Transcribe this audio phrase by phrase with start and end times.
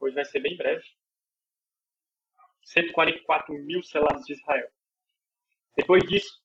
[0.00, 0.82] Hoje vai ser bem breve.
[2.62, 4.70] 144 mil selados de Israel.
[5.76, 6.42] Depois disso,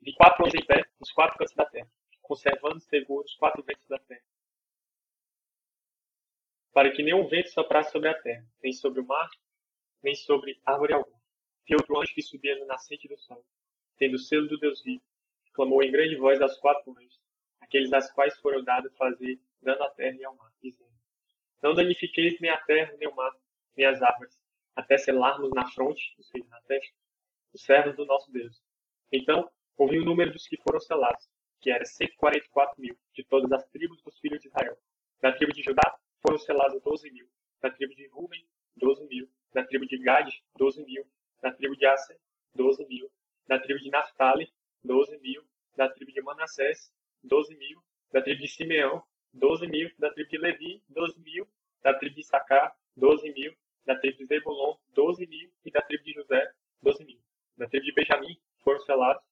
[0.00, 1.90] vi quatro homens em pé nos quatro cantos da terra,
[2.22, 4.24] conservando seguros os quatro ventos da terra.
[6.72, 9.28] Para que nenhum vento soprasse sobre a terra, nem sobre o mar,
[10.02, 11.20] nem sobre árvore alguma.
[11.66, 13.44] Vi outro anjo que subia na nascente do sol,
[13.98, 15.04] tendo o selo do Deus vivo,
[15.52, 17.20] clamou em grande voz aos quatro anjos,
[17.60, 20.87] aqueles às quais foram dados fazer dano à terra e ao mar, dizendo:
[21.62, 23.32] Não danifiqueis nem a terra, nem o mar,
[23.76, 24.38] nem as árvores,
[24.76, 26.94] até selarmos na fronte, ou seja, na testa,
[27.52, 28.62] os servos do nosso Deus.
[29.10, 31.28] Então, ouvi o número dos que foram selados,
[31.60, 34.76] que era 144 mil, de todas as tribos dos filhos de Israel.
[35.20, 37.28] Da tribo de Judá foram selados 12 mil,
[37.60, 38.46] da tribo de Ruben,
[38.76, 41.04] 12 mil, da tribo de Gad, 12 mil,
[41.42, 42.18] da tribo de Aser,
[42.54, 43.10] 12 mil,
[43.46, 44.52] da tribo de Naphtali,
[44.84, 45.42] 12 mil,
[45.76, 46.92] da tribo de Manassés,
[47.24, 47.82] 12 mil,
[48.12, 49.02] da tribo de Simeão,
[49.38, 51.48] 12 mil, da tribo de Levi, 12 mil,
[51.82, 53.54] da tribo de Sacar, 12 mil,
[53.86, 57.20] da tribo de Zebulon, 12 mil, e da tribo de José, 12 mil.
[57.56, 59.22] Da tribo de Benjamim foram selados,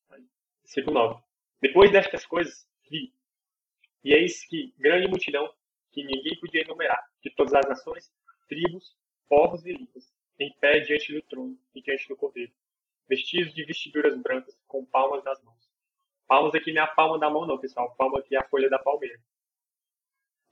[0.62, 1.22] versículo 9.
[1.60, 3.12] Depois destas coisas, vi,
[4.04, 5.52] e eis que grande multidão,
[5.92, 8.12] que ninguém podia enumerar, de todas as nações,
[8.48, 8.96] tribos,
[9.28, 12.52] povos e línguas, em pé diante do trono e diante do cordeiro,
[13.08, 15.70] vestidos de vestiduras brancas, com palmas nas mãos.
[16.26, 17.94] Palmas aqui não é a palma da mão, não, pessoal.
[17.96, 19.18] Palma aqui é a folha da palmeira.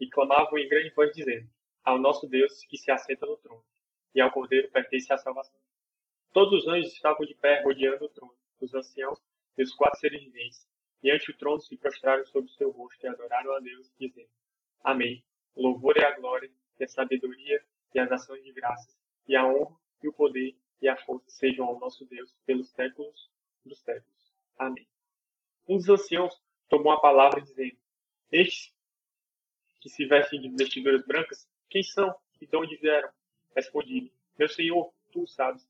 [0.04, 1.48] E clamavam em grande voz, dizendo:
[1.82, 3.64] Ao nosso Deus que se assenta no trono,
[4.14, 5.58] e ao cordeiro pertence a salvação.
[6.30, 9.18] Todos os anjos estavam de pé rodeando o trono, os anciãos
[9.56, 10.68] e os quatro seres viventes,
[11.02, 14.28] e ante o trono se prostraram sobre o seu rosto e adoraram a Deus, dizendo:
[14.82, 15.24] Amém.
[15.56, 18.94] Louvor e a glória, e a sabedoria e as ações de graças,
[19.26, 23.30] e a honra e o poder e a força sejam ao nosso Deus pelos séculos
[23.64, 24.34] dos séculos.
[24.58, 24.86] Amém.
[25.66, 27.78] Um dos anciãos tomou a palavra dizendo:
[28.30, 28.73] Estes
[29.84, 33.10] que se vestem de vestiduras brancas, quem são e de onde vieram?
[33.54, 35.68] Respondi: Meu senhor, tu sabes.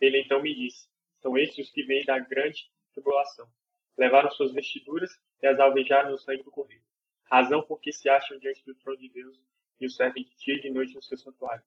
[0.00, 0.88] Ele então me disse:
[1.22, 3.48] São estes os que vêm da grande tribulação.
[3.96, 6.82] Levaram suas vestiduras e as alvejaram no sangue do cordeiro.
[7.22, 9.40] Razão porque se acham diante do trono de Deus
[9.80, 11.62] e o servem de dia e de noite no seu santuário.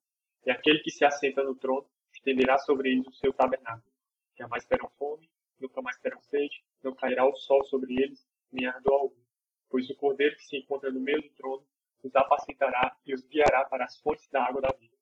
[0.45, 3.93] E aquele que se assenta no trono estenderá sobre eles o seu tabernáculo.
[4.37, 8.93] Jamais terão fome, nunca mais terão sede, não cairá o sol sobre eles, nem ardor
[8.93, 9.28] algum.
[9.69, 11.65] Pois o cordeiro que se encontra no meio do trono
[12.03, 14.95] os apacentará e os guiará para as fontes da água da vida.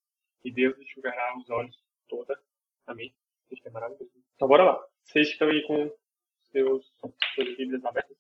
[0.44, 2.40] E Deus enxugará os olhos toda.
[2.86, 3.14] Amém.
[3.52, 4.12] Isso é maravilhoso.
[4.36, 4.88] Então bora lá.
[5.04, 5.92] Vocês estão aí com
[6.52, 6.94] seus,
[7.36, 8.18] suas Bíblias abertas?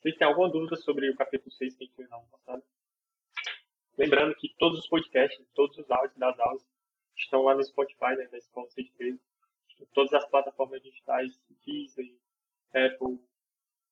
[0.00, 2.62] Vocês têm alguma dúvida sobre o capítulo 6 que a gente viu na aula passada?
[3.96, 6.64] Lembrando que todos os podcasts, todos os áudios das aulas
[7.16, 9.20] estão lá no Spotify, né, da Escola 613.
[9.92, 12.14] Todas as plataformas digitais, Deezer,
[12.74, 13.18] Apple,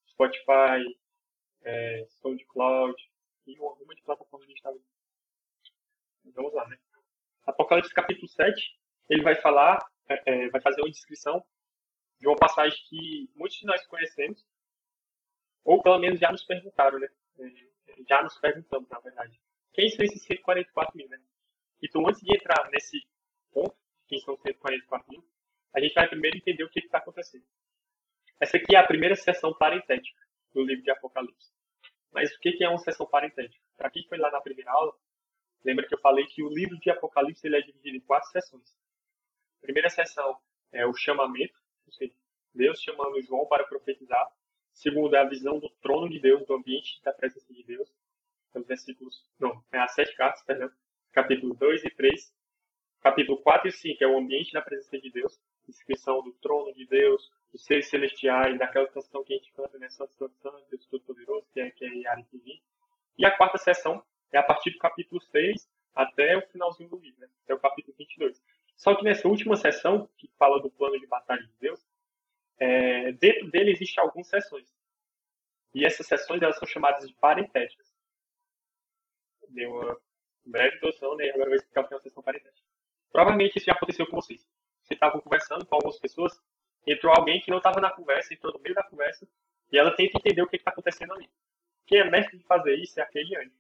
[0.09, 0.97] Spotify,
[1.67, 2.97] é, SoundCloud
[3.47, 4.81] e uma de plataformas digitais.
[6.25, 6.79] Vamos lá, né?
[7.45, 8.79] Apocalipse capítulo 7,
[9.09, 11.45] ele vai falar, é, é, vai fazer uma descrição
[12.19, 14.45] de uma passagem que muitos de nós conhecemos,
[15.65, 17.09] ou pelo menos já nos perguntaram, né?
[17.39, 19.41] É, já nos perguntamos, na verdade.
[19.73, 21.21] Quem são esses 144 mil, né?
[21.83, 23.01] Então, antes de entrar nesse
[23.53, 25.25] ponto, quem são 144 mil,
[25.75, 27.45] a gente vai primeiro entender o que está acontecendo.
[28.41, 30.21] Essa aqui é a primeira sessão parentética
[30.53, 31.56] do livro de Apocalipse.
[32.13, 33.63] Mas o que é uma sessão parentética?
[33.77, 34.95] Para quem foi lá na primeira aula,
[35.65, 38.77] lembra que eu falei que o livro de Apocalipse ele é dividido em quatro sessões.
[39.59, 40.39] A primeira sessão
[40.73, 42.15] é o chamamento, ou seja,
[42.55, 44.27] Deus chamando João para profetizar.
[44.73, 47.91] Segunda é a visão do trono de Deus, do ambiente da presença de Deus.
[48.51, 50.71] Então, versículos, não, é as sete cartas, perdão,
[51.13, 52.35] capítulo 2 e 3.
[53.01, 56.87] Capítulo 4 e 5 é o ambiente da presença de Deus, descrição do trono de
[56.87, 59.89] Deus, dos seres celestiais, daquela canção que a gente canta, né?
[59.89, 62.63] Santo, Santo, Santo, Deus Todo-Poderoso, que é, que é Yara Infinito.
[63.19, 64.03] E a quarta sessão
[64.33, 67.29] é a partir do capítulo 6 até o finalzinho do livro, né?
[67.45, 68.43] até o capítulo 22.
[68.77, 71.81] Só que nessa última sessão, que fala do plano de batalha de Deus,
[72.59, 74.69] é, dentro dele existem algumas sessões.
[75.75, 77.87] E essas sessões elas são chamadas de parentéticas.
[79.49, 80.01] Deu uma
[80.45, 81.29] breve introdução, né?
[81.31, 82.67] Agora eu vou explicar o que é uma sessão parentética.
[83.11, 84.47] Provavelmente isso já aconteceu com vocês.
[84.83, 86.39] Você estava conversando com algumas pessoas
[86.87, 89.27] entrou alguém que não estava na conversa, entrou no meio da conversa,
[89.73, 91.29] e ela tenta entender o que está acontecendo ali.
[91.87, 93.53] Quem é mestre de fazer isso é aquele Anne.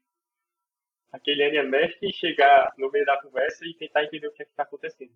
[1.12, 4.42] Aquele Anne é mestre em chegar no meio da conversa e tentar entender o que
[4.42, 5.12] é está acontecendo.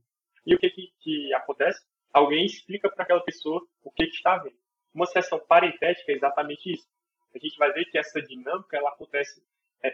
[0.46, 1.84] E o que, que, que acontece?
[2.12, 4.56] Alguém explica para aquela pessoa o que, que está vendo.
[4.92, 6.88] Uma sessão parentética é exatamente isso.
[7.34, 9.42] A gente vai ver que essa dinâmica ela acontece
[9.82, 9.88] é,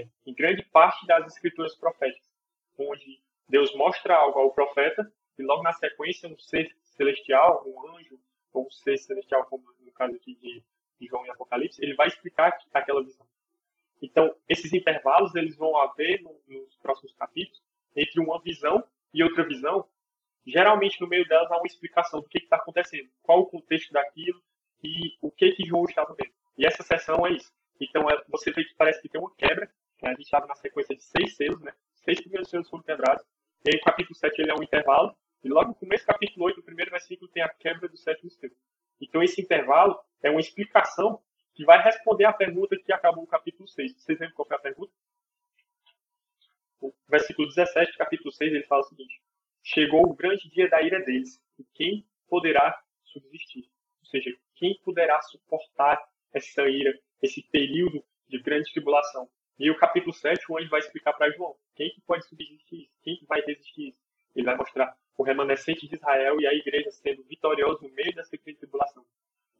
[0.00, 2.28] é, em grande parte das escrituras proféticas,
[2.78, 6.70] onde Deus mostra algo ao profeta e logo na sequência um ser
[7.02, 8.18] celestial, um anjo,
[8.52, 10.62] ou um ser celestial, como no caso aqui de,
[11.00, 13.26] de João e Apocalipse, ele vai explicar aquela visão.
[14.00, 17.62] Então, esses intervalos eles vão haver no, nos próximos capítulos
[17.94, 18.82] entre visão
[19.12, 19.86] e outra visão,
[20.46, 24.42] geralmente no meio delas há uma explicação do que está acontecendo, qual o contexto daquilo
[24.82, 26.32] e o que que João estava vendo.
[26.58, 27.52] E essa sessão é isso.
[27.80, 29.70] Então é, você vê que parece que tem uma quebra,
[30.02, 30.10] né?
[30.10, 31.72] a gente estava na sequência de seis selos, né?
[32.04, 33.24] Seis primeiros selos foram quebrados.
[33.64, 36.46] E aí o capítulo 7 ele é um intervalo, e logo no começo do capítulo
[36.46, 38.54] 8, no primeiro versículo, tem a quebra do sétimo selo.
[39.00, 41.20] Então esse intervalo é uma explicação
[41.54, 43.96] que vai responder à pergunta que acabou o capítulo 6.
[43.96, 44.92] Vocês lembram qual foi a pergunta?
[46.80, 49.20] O versículo 17, capítulo 6, ele fala o seguinte:
[49.62, 53.68] Chegou o grande dia da ira deles, e quem poderá subsistir?
[54.00, 56.00] Ou seja, quem poderá suportar
[56.32, 59.28] essa ira, esse período de grande tribulação?
[59.58, 62.88] E o capítulo 7, o anjo vai explicar para João: quem que pode subsistir?
[63.02, 63.96] Quem que vai resistir?
[64.34, 68.36] Ele vai mostrar o remanescente de Israel e a igreja sendo vitorioso no meio dessa
[68.36, 69.04] tribulação.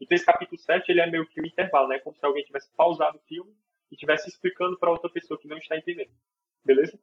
[0.00, 1.98] Então esse capítulo 7 ele é meio que um intervalo, né?
[1.98, 3.54] Como se alguém tivesse pausado o filme
[3.90, 6.10] e estivesse explicando para outra pessoa que não está entendendo.
[6.64, 6.98] Beleza?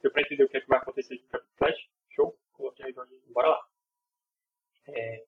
[0.00, 1.90] Deu para entender o que, é que vai acontecer no capítulo 7?
[2.10, 2.38] Show?
[2.52, 2.94] Coloquei aí,
[3.32, 3.66] bora lá.
[4.88, 5.24] É,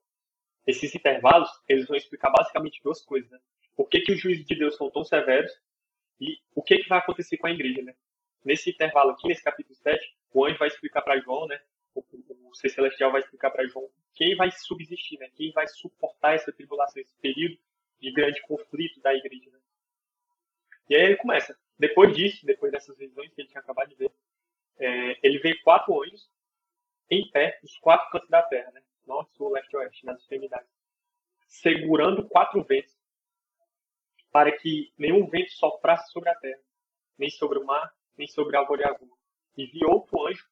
[0.67, 3.39] esses intervalos, eles vão explicar basicamente duas coisas, né?
[3.75, 5.53] Por que, que os juízos de Deus são tão severos
[6.21, 7.95] e o que, que vai acontecer com a igreja, né?
[8.45, 11.61] Nesse intervalo aqui, nesse capítulo 7, o anjo vai explicar para João, né?
[12.97, 15.31] Celestial vai explicar para João quem vai subsistir, né?
[15.35, 17.59] Quem vai suportar essa tribulação, esse período
[18.01, 19.51] de grande conflito da igreja.
[19.51, 19.59] Né?
[20.89, 21.57] E aí ele começa.
[21.79, 24.11] Depois disso, depois dessas visões que ele tinha acabado de ver,
[24.79, 26.31] é, ele vê quatro anjos
[27.11, 28.83] em pé, os quatro cantos da terra, né?
[29.07, 30.69] Norte, sul, leste e oeste, nas extremidades.
[31.47, 32.97] Segurando quatro ventos,
[34.33, 36.61] para que nenhum vento soprasse sobre a terra,
[37.19, 39.17] nem sobre o mar, nem sobre a árvore alguma.
[39.57, 40.45] E vi outro anjo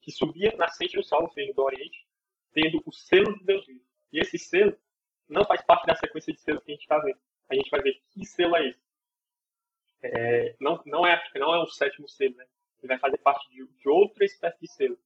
[0.00, 0.54] que subia
[1.22, 2.06] ou seja, do oriente,
[2.52, 3.84] tendo o selo de Deus vivo.
[4.12, 4.76] E esse selo
[5.28, 7.18] não faz parte da sequência de selos que a gente está vendo.
[7.48, 8.86] A gente vai ver que selo é esse.
[10.02, 12.46] É, não, não, é, não é o sétimo selo, né?
[12.78, 14.98] Ele vai fazer parte de, de outra espécie de selo.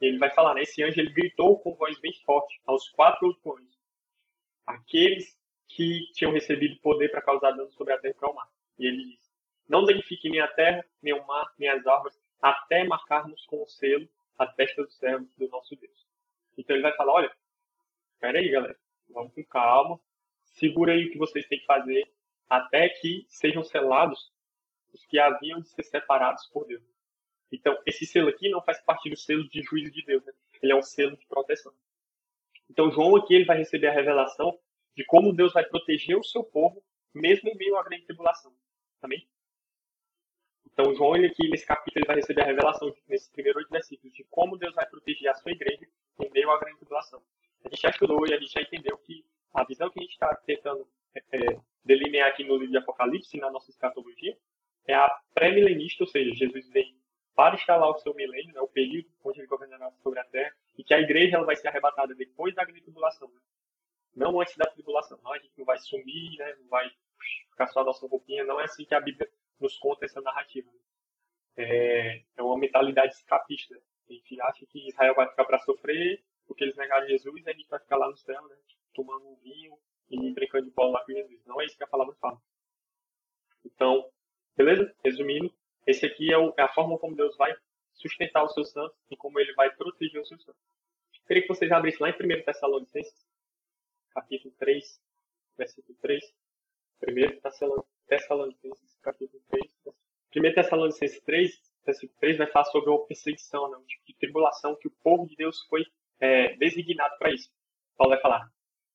[0.00, 0.62] Ele vai falar, né?
[0.62, 3.78] Esse anjo ele gritou com voz bem forte aos quatro outros anjos.
[4.66, 8.48] Aqueles que tinham recebido poder para causar dano sobre a terra e ao mar.
[8.78, 9.32] E ele diz:
[9.68, 13.66] Não danifique nem a terra, nem o mar, nem as árvores, até marcarmos com o
[13.66, 14.08] selo
[14.38, 16.06] a testa dos servos do nosso Deus.
[16.56, 17.36] Então ele vai falar, olha,
[18.38, 18.78] aí, galera,
[19.08, 20.00] vamos com calma,
[20.44, 22.10] segura aí o que vocês têm que fazer,
[22.48, 24.32] até que sejam selados
[24.92, 26.82] os que haviam de ser separados por Deus.
[27.50, 30.32] Então, esse selo aqui não faz parte do selo de juízo de Deus, né?
[30.62, 31.72] ele é um selo de proteção.
[32.70, 34.58] Então, João aqui ele vai receber a revelação
[34.96, 36.82] de como Deus vai proteger o seu povo,
[37.12, 38.54] mesmo em meio à grande tribulação.
[39.02, 39.28] Amém?
[40.66, 44.14] Então, João, ele aqui, nesse capítulo, ele vai receber a revelação, nesses primeiros oito versículos,
[44.14, 45.86] de como Deus vai proteger a sua igreja
[46.20, 47.22] em meio à grande tribulação.
[47.74, 50.32] Gente já estudou e a gente já entendeu que a visão que a gente está
[50.46, 54.38] tentando é, é, delinear aqui no livro de Apocalipse, na nossa escatologia,
[54.86, 56.96] é a pré-milenista, ou seja, Jesus vem
[57.34, 60.84] para instalar o seu milênio, né, o período onde ele governará sobre a terra, e
[60.84, 63.26] que a igreja ela vai ser arrebatada depois da grande tribulação.
[63.28, 63.40] Né?
[64.14, 65.18] Não antes da tribulação.
[65.24, 66.88] Não, a gente não vai sumir, né, não vai
[67.50, 68.44] ficar só a nossa roupinha.
[68.44, 69.28] Não é assim que a Bíblia
[69.58, 70.70] nos conta essa narrativa.
[70.70, 70.78] Né?
[71.56, 73.74] É, é uma mentalidade escapista.
[74.08, 77.68] A gente acha que Israel vai ficar para sofrer porque eles negaram Jesus a gente
[77.68, 78.56] vai ficar lá no céu, né?
[78.94, 79.78] Tomando um vinho
[80.10, 81.44] e brincando de bola lá com Jesus.
[81.46, 82.40] Não é isso que a palavra fala.
[83.64, 84.08] Então,
[84.56, 84.94] beleza?
[85.04, 85.52] Resumindo,
[85.86, 87.54] esse aqui é, o, é a forma como Deus vai
[87.94, 90.60] sustentar os seus santos e como ele vai proteger os seus santos.
[91.14, 93.26] Eu queria que vocês abrissem lá em 1 Tessalonicenses,
[94.10, 95.00] capítulo 3,
[95.56, 96.22] versículo 3.
[97.02, 97.40] 1
[98.06, 99.72] Tessalonicenses, capítulo 3.
[100.36, 104.76] 1 Tessalonicenses 3, versículo 3 vai falar sobre uma perseguição, né, um tipo de tribulação
[104.76, 105.84] que o povo de Deus foi
[106.20, 107.50] é, designado para isso.
[107.96, 108.50] Paulo vai falar.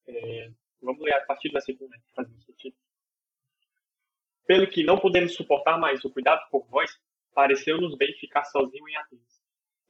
[0.08, 2.76] É, vamos ler a partir do versículo 1, né, faz sentido.
[4.46, 6.92] Pelo que não podemos suportar mais o cuidado por vós,
[7.34, 9.40] pareceu-nos bem ficar sozinho em Atenas.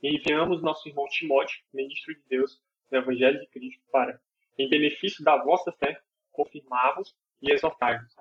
[0.01, 4.19] E enviamos nosso irmão Timóteo, ministro de Deus, no Evangelho de Cristo, para,
[4.57, 8.13] em benefício da vossa fé, confirmar-vos e exortar-vos,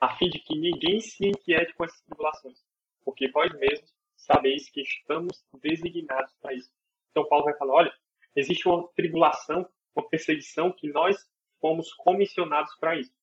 [0.00, 2.58] a fim de que ninguém se inquiete com essas tribulações,
[3.04, 6.70] porque vós mesmos sabeis que estamos designados para isso.
[7.10, 7.94] Então Paulo vai falar, olha,
[8.34, 11.16] existe uma tribulação, uma perseguição que nós
[11.60, 13.14] fomos comissionados para isso.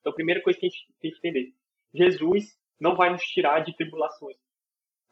[0.00, 1.54] Então a primeira coisa que a gente tem que entender,
[1.92, 4.36] Jesus não vai nos tirar de tribulações.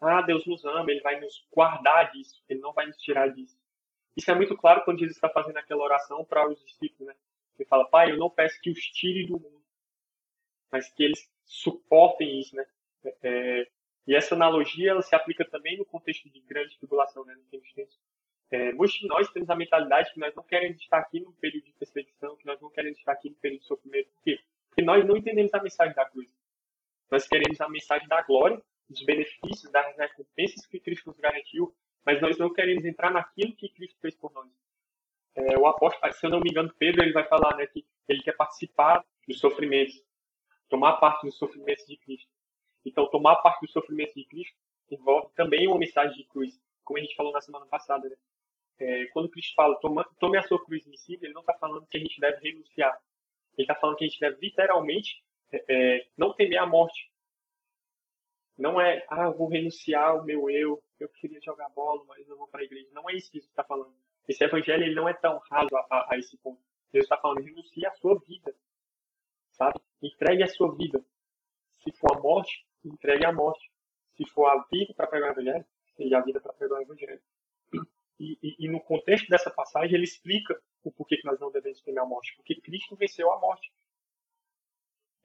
[0.00, 3.58] Ah, Deus nos ama, Ele vai nos guardar disso, Ele não vai nos tirar disso.
[4.16, 7.14] Isso é muito claro quando Jesus está fazendo aquela oração para os discípulos, né?
[7.58, 9.62] Ele fala, Pai, eu não peço que os tire do mundo,
[10.70, 12.66] mas que eles suportem isso, né?
[13.22, 13.68] É,
[14.06, 17.98] e essa analogia ela se aplica também no contexto de grande tribulação, né, nos tempos
[18.50, 21.64] É, muitos de nós temos a mentalidade que nós não queremos estar aqui no período
[21.64, 24.08] de perseguição, que nós não queremos estar aqui no período de sofrimento.
[24.12, 24.40] Por quê?
[24.68, 26.28] Porque nós não entendemos a mensagem da cruz.
[27.10, 31.74] Nós queremos a mensagem da glória, dos benefícios, das recompensas que Cristo nos garantiu,
[32.04, 34.48] mas nós não queremos entrar naquilo que Cristo fez por nós.
[35.34, 38.22] É, o apóstolo, se eu não me engano, Pedro, ele vai falar né, que ele
[38.22, 40.02] quer participar dos sofrimentos,
[40.68, 42.30] tomar parte dos sofrimentos de Cristo.
[42.84, 44.56] Então, tomar parte dos sofrimentos de Cristo
[44.90, 48.08] envolve também uma mensagem de cruz, como a gente falou na semana passada.
[48.08, 48.16] Né?
[48.78, 51.86] É, quando Cristo fala, toma, tome a sua cruz em si, ele não está falando
[51.86, 53.00] que a gente deve renunciar.
[53.56, 57.10] Ele está falando que a gente deve literalmente é, é, não temer a morte.
[58.58, 62.36] Não é, ah, eu vou renunciar ao meu eu, eu queria jogar bola, mas eu
[62.36, 62.88] vou para a igreja.
[62.92, 63.94] Não é isso que Jesus está falando.
[64.26, 66.60] Esse evangelho ele não é tão raso a, a, a esse ponto.
[66.92, 68.54] Jesus está falando, renuncie a sua vida.
[69.52, 69.80] Sabe?
[70.02, 71.04] Entregue a sua vida.
[71.82, 73.70] Se for a morte, entregue a morte.
[74.16, 75.66] Se for a vida para pregar o evangelho,
[75.96, 77.20] seja a vida para pregar o evangelho.
[78.18, 81.80] E, e, e, no contexto dessa passagem, ele explica o porquê que nós não devemos
[81.82, 82.34] temer a morte.
[82.36, 83.70] Porque Cristo venceu a morte.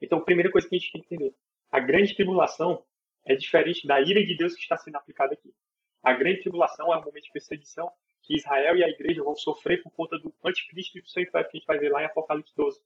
[0.00, 1.34] Então, a primeira coisa que a gente tem que entender:
[1.70, 2.84] a grande tribulação
[3.24, 5.54] é diferente da ira de Deus que está sendo aplicada aqui.
[6.02, 7.90] A grande tribulação é um momento de perseguição
[8.22, 11.48] que Israel e a igreja vão sofrer por conta do anticristo e do seu império,
[11.48, 12.80] que a gente vai ver lá em Apocalipse 12.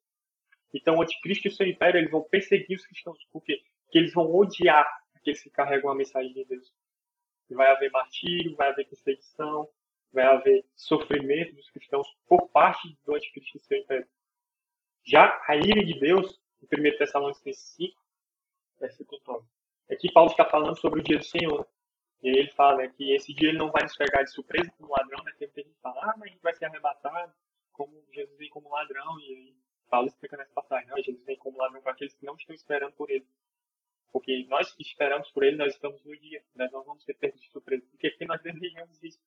[0.75, 3.19] Então, o anticristo e o seu império eles vão perseguir os cristãos.
[3.33, 3.63] Por quê?
[3.85, 6.73] Porque eles vão odiar aqueles que carregam a mensagem de Deus.
[7.49, 9.69] E vai haver martírio, vai haver perseguição,
[10.17, 14.09] vai haver sofrimento dos cristãos por parte do anticristo seu império.
[15.05, 18.03] Já a ira de Deus, em 1 Tessalonicenses 5,
[18.81, 19.47] versículo 9.
[19.91, 21.69] Aqui Paulo está falando sobre o dia do Senhor.
[22.23, 24.91] E ele fala né, que esse dia ele não vai nos pegar de surpresa como
[24.91, 25.33] ladrão, né?
[25.39, 27.33] Tem gente que fala, ah, mas a gente vai ser arrebatado,
[27.73, 29.21] como Jesus vem como ladrão.
[29.21, 29.57] E aí
[29.89, 32.95] Paulo explica nessa passagem, não, Jesus vem como ladrão para aqueles que não estão esperando
[32.95, 33.27] por ele.
[34.11, 37.39] Porque nós que esperamos por ele, nós estamos no dia, nós não vamos ser pegos
[37.39, 37.87] de surpresa.
[37.91, 39.21] Porque, porque nós desejamos isso.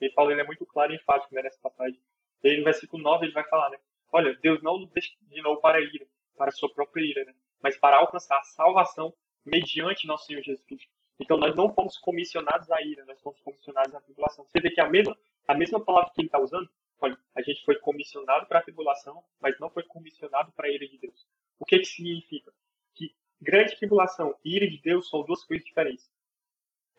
[0.00, 2.00] E Paulo ele é muito claro e enfático né, nessa passagem.
[2.42, 3.78] E aí no versículo 9 ele vai falar, né?
[4.12, 7.34] Olha, Deus não nos destinou para a ira, para a sua própria ira, né?
[7.62, 9.14] Mas para alcançar a salvação
[9.44, 10.90] mediante nosso Senhor Jesus Cristo.
[11.18, 14.44] Então nós não fomos comissionados à ira, nós fomos comissionados à tribulação.
[14.46, 15.16] Você vê que a mesma,
[15.46, 16.68] a mesma palavra que ele está usando,
[17.00, 20.88] olha, a gente foi comissionado para a tribulação, mas não foi comissionado para a ira
[20.88, 21.26] de Deus.
[21.58, 22.50] O que, que significa?
[22.94, 26.10] Que grande tribulação e ira de Deus são duas coisas diferentes.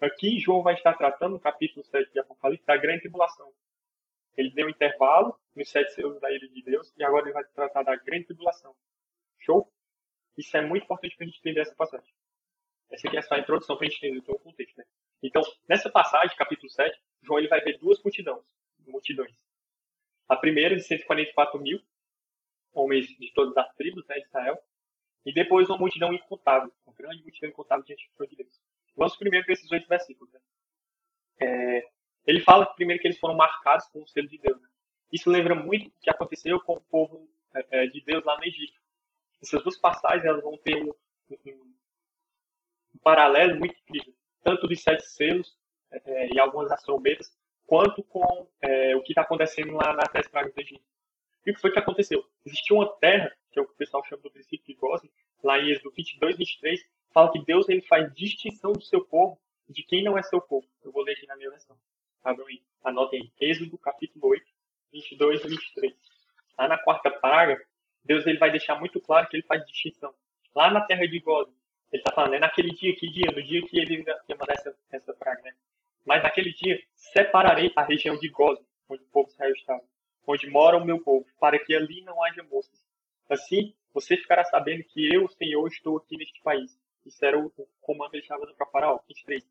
[0.01, 3.53] Aqui João vai estar tratando no capítulo 7 de Apocalipse da grande tribulação.
[4.35, 7.43] Ele deu um intervalo nos sete selos da ira de Deus e agora ele vai
[7.43, 8.75] tratar da grande tribulação.
[9.37, 9.71] Show?
[10.35, 12.11] Isso é muito importante para a gente entender essa passagem.
[12.89, 14.75] Essa aqui é só a introdução para a gente entender o contexto.
[14.75, 14.85] Né?
[15.21, 18.43] Então, nessa passagem, capítulo 7, João ele vai ver duas multidões.
[18.87, 19.35] multidões.
[20.27, 21.79] A primeira de 144 mil,
[22.73, 24.57] homens de todas as tribos né, de Israel,
[25.25, 28.59] e depois uma multidão incontável, uma grande multidão incontável diante de Deus.
[28.95, 30.31] Vamos primeiro ver esses oito versículos.
[30.33, 30.39] Né?
[31.41, 31.83] É,
[32.25, 34.61] ele fala primeiro que eles foram marcados com o selo de Deus.
[34.61, 34.67] Né?
[35.11, 38.45] Isso lembra muito o que aconteceu com o povo é, é de Deus lá no
[38.45, 38.79] Egito.
[39.41, 40.93] Essas duas passagens elas vão ter um,
[41.31, 41.73] um,
[42.95, 45.57] um paralelo muito incrível, tanto dos sete selos
[45.91, 50.29] é, e algumas das trombetas, quanto com é, o que está acontecendo lá na Terra
[50.29, 50.83] pragas do Egito.
[51.45, 52.23] E o que foi que aconteceu?
[52.45, 55.09] Existia uma terra, que é o que o pessoal chama do princípio de Gosen,
[55.43, 59.39] lá em Êxodo 22, 23, fala que Deus ele faz distinção do seu povo
[59.69, 60.67] de quem não é seu povo.
[60.83, 61.75] Eu vou ler aqui na minha versão.
[62.23, 63.49] Abram aí, anotem aí.
[63.49, 64.45] Êxodo capítulo 8,
[64.91, 65.93] 22 e 23.
[66.57, 67.59] Lá na quarta praga,
[68.03, 70.13] Deus ele vai deixar muito claro que ele faz distinção.
[70.55, 71.53] Lá na terra de Gosen,
[71.91, 73.31] ele está falando, é naquele dia, que dia?
[73.31, 75.53] No dia que ele ia mandar essa, essa praga, né?
[76.05, 79.83] Mas naquele dia, separarei a região de Gozen, onde o povo Israel estava,
[80.27, 82.85] onde mora o meu povo, para que ali não haja moças.
[83.29, 86.77] Assim, você ficará sabendo que eu, Senhor, estou aqui neste país.
[87.05, 88.99] Isso era o, comando que ele estava dando para Faraó.
[89.07, 89.43] 23.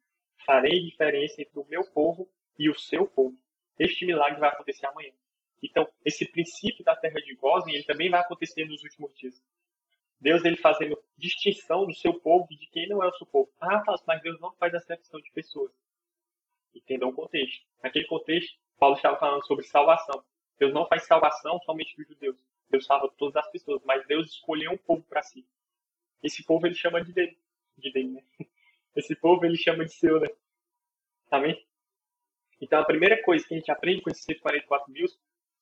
[0.44, 2.28] Farei diferença entre o meu povo
[2.58, 3.36] e o seu povo.
[3.78, 5.12] Este milagre vai acontecer amanhã.
[5.62, 9.42] Então, esse princípio da terra de Gozen, ele também vai acontecer nos últimos dias.
[10.20, 13.50] Deus ele fazendo distinção do seu povo e de quem não é o seu povo.
[13.60, 15.72] Ah, mas Deus não faz acepção de pessoas.
[16.74, 17.64] Entendam o contexto.
[17.82, 20.22] Naquele contexto, Paulo estava falando sobre salvação.
[20.58, 22.38] Deus não faz salvação somente dos judeus.
[22.68, 25.44] Deus salva todas as pessoas, mas Deus escolheu um povo para si.
[26.22, 27.38] Esse povo ele chama de dele.
[27.78, 28.22] De dele, né?
[28.96, 30.28] Esse povo ele chama de seu, né?
[31.30, 31.64] Amém?
[32.60, 35.06] Então a primeira coisa que a gente aprende com esses 144 mil,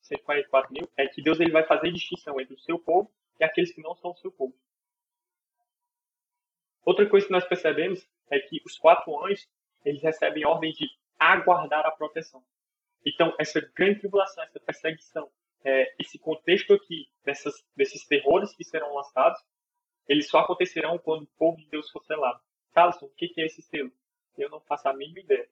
[0.01, 3.73] 144 mil é que Deus ele vai fazer distinção entre o seu povo e aqueles
[3.73, 4.55] que não são o seu povo.
[6.85, 9.47] Outra coisa que nós percebemos é que os quatro anjos
[9.85, 10.89] eles recebem ordem de
[11.19, 12.43] aguardar a proteção.
[13.05, 15.31] Então, essa grande tribulação, essa perseguição,
[15.65, 19.41] é, esse contexto aqui dessas, desses terrores que serão lançados,
[20.09, 22.41] eles só acontecerão quando o povo de Deus for selado.
[22.73, 23.93] Carlson, o que é esse selo?
[24.37, 25.49] Eu não faço a mínima ideia.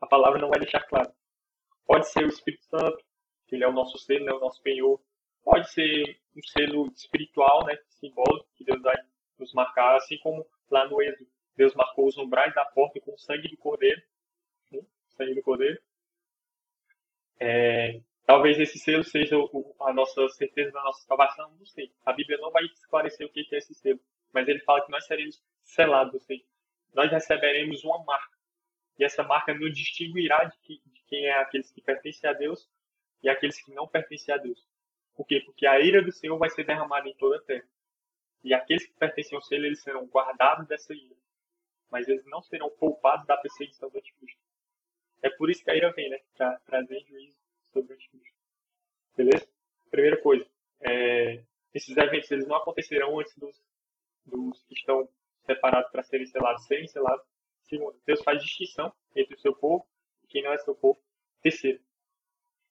[0.00, 1.12] A palavra não vai deixar claro.
[1.86, 3.02] Pode ser o Espírito Santo,
[3.46, 5.00] que ele é o nosso selo, né, o nosso penhor.
[5.42, 8.96] Pode ser um selo espiritual, né, simbólico, que Deus vai
[9.38, 13.18] nos marcar, assim como lá no Êxodo, Deus marcou os umbrais da porta com o
[13.18, 14.00] sangue do cordeiro.
[15.08, 15.80] sangue do Cordeiro.
[17.40, 19.36] É, talvez esse selo seja
[19.80, 21.90] a nossa certeza da nossa salvação, não sei.
[22.04, 23.98] A Bíblia não vai esclarecer o que é esse selo,
[24.34, 26.44] mas ele fala que nós seremos selados, ou seja,
[26.92, 28.36] nós receberemos uma marca.
[28.98, 32.68] E essa marca nos distinguirá de, que, de quem é aqueles que pertencem a Deus
[33.22, 34.62] e aqueles que não pertencem a Deus.
[35.16, 35.40] Por quê?
[35.40, 37.66] Porque a ira do Senhor vai ser derramada em toda a terra.
[38.44, 41.16] E aqueles que pertencem ao selo, eles serão guardados dessa ira.
[41.90, 44.42] Mas eles não serão poupados da perseguição do anticristo.
[45.22, 46.20] É por isso que a ira vem, né?
[46.36, 47.37] Para trazer juízo
[47.72, 48.36] sobre o anticristo.
[49.16, 49.48] Beleza?
[49.90, 50.46] Primeira coisa.
[50.80, 51.42] É,
[51.74, 53.60] esses eventos eles não acontecerão antes dos,
[54.24, 55.08] dos que estão
[55.44, 57.26] separados para serem selados serem selados.
[57.62, 59.86] Segundo, Deus faz distinção entre o seu povo
[60.22, 61.00] e quem não é seu povo.
[61.42, 61.80] Terceiro,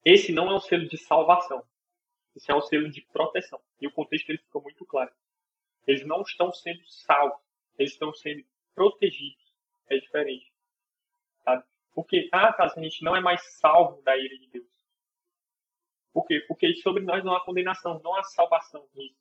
[0.03, 1.63] esse não é um selo de salvação.
[2.35, 3.59] Esse é um selo de proteção.
[3.81, 5.11] E o contexto ele fica muito claro.
[5.85, 7.41] Eles não estão sendo salvos,
[7.77, 9.43] eles estão sendo protegidos.
[9.89, 10.51] É diferente.
[11.43, 11.63] Sabe?
[11.93, 14.76] Porque, ah, caso a gente não é mais salvo da ira de Deus.
[16.17, 16.43] Por quê?
[16.47, 19.15] Porque sobre nós não há condenação, não há salvação nisso.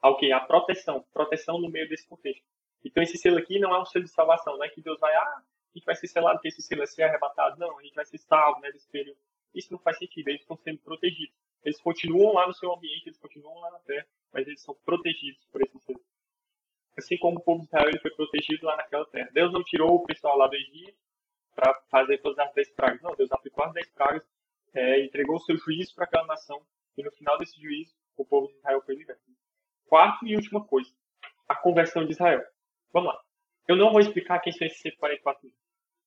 [0.00, 0.32] Há o quê?
[0.32, 1.04] A proteção.
[1.12, 2.42] Proteção no meio desse contexto.
[2.82, 5.14] Então esse selo aqui não é um selo de salvação, não é que Deus vai,
[5.14, 7.60] ah, a gente vai ser selado porque esse selo vai ser arrebatado.
[7.60, 9.18] Não, a gente vai ser salvo né, desse período.
[9.54, 11.36] Isso não faz sentido, eles estão sendo protegidos.
[11.62, 15.44] Eles continuam lá no seu ambiente, eles continuam lá na terra, mas eles são protegidos
[15.52, 16.00] por esse selo.
[16.96, 19.28] Assim como o povo de Israel ele foi protegido lá naquela terra.
[19.30, 20.96] Deus não tirou o pessoal lá do Egito
[21.54, 23.02] para fazer todas as dez pragas.
[23.02, 24.26] Não, Deus aplicou as dez pragas,
[24.74, 26.60] é, entregou o seu juízo para aquela nação,
[26.96, 29.22] e no final desse juízo, o povo de Israel foi liberto.
[29.86, 30.90] Quarta e última coisa,
[31.48, 32.42] a conversão de Israel.
[32.92, 33.20] Vamos lá.
[33.66, 35.54] Eu não vou explicar quem são esses 144 mil,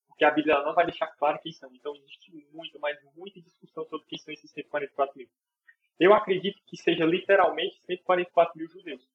[0.08, 1.74] porque a Bíblia não vai deixar claro quem são.
[1.74, 5.28] Então existe muito, mas muita discussão sobre quem são esses 144 mil.
[6.00, 9.08] Eu acredito que seja literalmente 144 mil judeus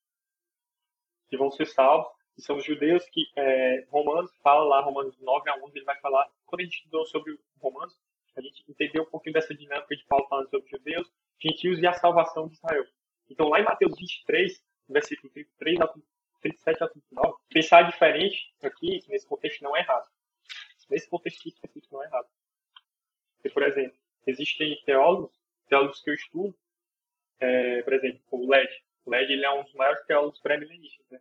[1.29, 5.49] que vão ser salvos, que são os judeus que é, Romanos fala lá, Romanos 9
[5.49, 7.99] a 11, ele vai falar, quando a gente estudou sobre Romanos,
[8.37, 11.93] a gente entendeu um pouquinho dessa dinâmica de Paulo falando sobre judeus, gentios e a
[11.93, 12.85] salvação de Israel.
[13.29, 15.89] Então lá em Mateus 23, versículo 33 a
[16.43, 20.07] 37 a 39, pensar diferente aqui, nesse contexto, não é errado.
[20.91, 22.27] Nesse contexto específico não é errado.
[23.37, 25.33] Porque, por exemplo, existem teólogos,
[25.69, 26.55] teólogos que eu estudo,
[27.41, 28.71] é, por exemplo, o LED.
[29.05, 31.21] O LED ele é um dos maiores teólogos pré-milenistas, né?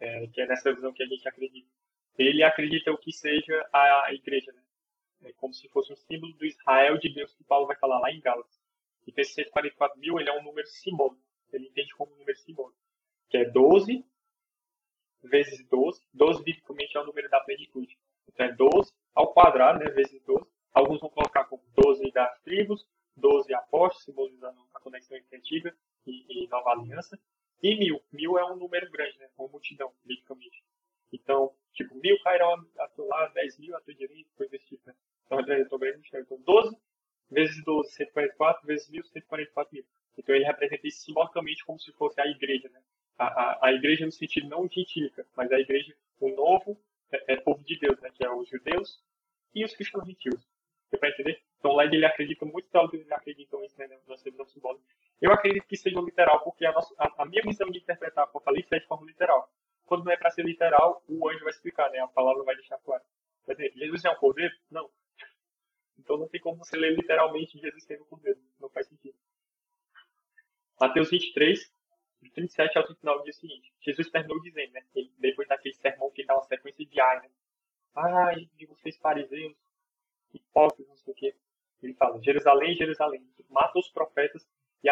[0.00, 1.68] É, que é nessa visão que a gente acredita.
[2.16, 4.63] Ele acredita o que seja a igreja, né?
[5.22, 8.10] É como se fosse um símbolo do Israel de Deus que Paulo vai falar lá
[8.10, 8.60] em Gálatas.
[9.06, 11.22] E esse 144 mil ele é um número simbólico.
[11.52, 12.78] Ele entende como um número simbólico.
[13.28, 14.04] Que é 12
[15.22, 16.02] vezes 12.
[16.12, 17.98] 12 biblicamente é o número da plenitude.
[18.28, 20.44] Então é 12 ao quadrado, né, vezes 12.
[20.72, 25.74] Alguns vão colocar como 12 das tribos, 12 apóstolos, simbolizando a conexão entre antiga
[26.06, 27.18] e, e nova aliança.
[27.62, 28.02] E mil.
[28.12, 29.28] Mil é um número grande, né?
[29.38, 30.64] Uma multidão, biblicamente.
[31.14, 34.82] Então, tipo, mil cairão a teu lado, 10 mil a tua direita, coisa desse tipo,
[34.86, 34.94] né?
[35.26, 36.76] Então, eu tô bem Então, 12
[37.30, 39.84] vezes 12, 144, vezes mil, 144 mil.
[40.18, 42.80] Então, ele representa isso simbolicamente como se fosse a igreja, né?
[43.16, 46.76] A, a, a igreja no sentido não gentílica, mas a igreja, o novo
[47.12, 48.10] é, é povo de Deus, né?
[48.12, 49.02] Que é os judeus
[49.54, 50.46] e os cristãos gentios.
[50.90, 51.42] Você vai entender?
[51.58, 53.88] Então, lá ele acredita, muitos teólogos acreditam nisso, né?
[54.06, 54.84] Nessa visão simbólica.
[55.20, 58.26] Eu acredito que seja literal, porque a, nossa, a, a minha missão de interpretar a
[58.26, 59.50] Apocalipse é de forma literal.
[59.86, 61.98] Quando não é para ser literal, o anjo vai explicar, né?
[61.98, 63.02] A palavra vai deixar claro.
[63.44, 64.54] Quer dizer, Jesus é um cordeiro?
[64.70, 64.90] Não.
[65.98, 68.18] Então não tem como você ler literalmente Jesus sendo um.
[68.60, 69.16] Não faz sentido.
[70.80, 71.72] Mateus 23,
[72.22, 73.72] de 37 ao 39, diz o seguinte.
[73.80, 74.84] Jesus terminou dizendo, né?
[74.94, 77.30] Ele, depois daquele sermão que dá uma sequência ai, né?
[77.94, 79.54] Ai, de vocês fariseus,
[80.32, 81.34] hipócritas, não sei o quê.
[81.82, 84.46] Ele fala, Jerusalém, Jerusalém, mata os profetas
[84.82, 84.88] e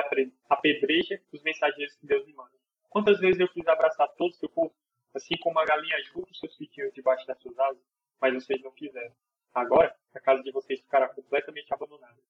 [0.48, 2.62] apedreja os mensageiros que Deus me manda.
[2.92, 4.74] Quantas vezes eu quis abraçar todo o seu povo,
[5.14, 7.83] assim como a galinha junta os seus filhinhos debaixo das suas asas,
[8.20, 9.14] mas vocês não quiseram.
[9.55, 12.20] Agora, a casa de vocês ficará completamente abandonada.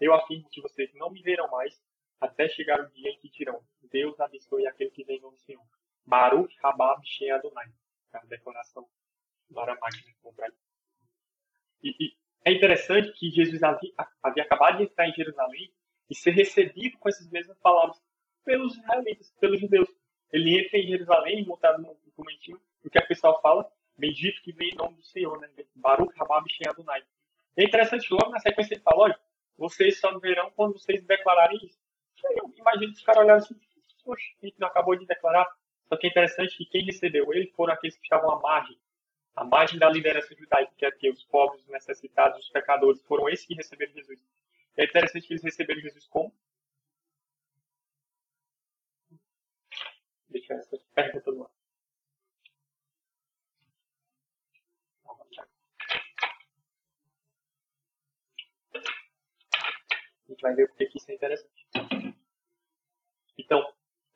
[0.00, 1.80] Eu afirmo que vocês não me verão mais,
[2.20, 5.64] até chegar o dia em que dirão, Deus abençoe aquele que vem no Senhor.
[6.04, 7.68] Baruch Rabab Shem Adonai.
[8.12, 8.88] É a declaração
[9.48, 9.98] do Aramaico.
[10.36, 10.48] Né,
[11.82, 15.72] e, e é interessante que Jesus havia, havia acabado de entrar em Jerusalém
[16.10, 18.02] e ser recebido com essas mesmas palavras
[18.44, 19.88] pelos israelitas, pelos judeus.
[20.32, 24.70] Ele entra em Jerusalém, montado no documentinho, o que a pessoa fala, bendito que vem
[24.70, 25.48] em nome do Senhor, né?
[25.74, 27.02] Baruch Rabab Shem Adonai.
[27.56, 29.20] É interessante, logo na sequência ele fala, olha,
[29.56, 31.78] vocês só verão quando vocês declararem isso.
[32.24, 33.56] Eu imagino que os caras olharam assim,
[34.04, 35.46] poxa, a gente não acabou de declarar.
[35.88, 38.78] Só que é interessante que quem recebeu ele foram aqueles que estavam à margem.
[39.34, 43.28] À margem da liderança judaica, que é que os pobres, os necessitados, os pecadores, foram
[43.28, 44.20] esses que receberam Jesus.
[44.76, 46.32] É interessante que eles receberam Jesus como?
[50.30, 51.58] Deixa essa pergunta do lado.
[60.38, 61.66] gente vai ver porque que isso é interessante.
[63.36, 63.64] Então,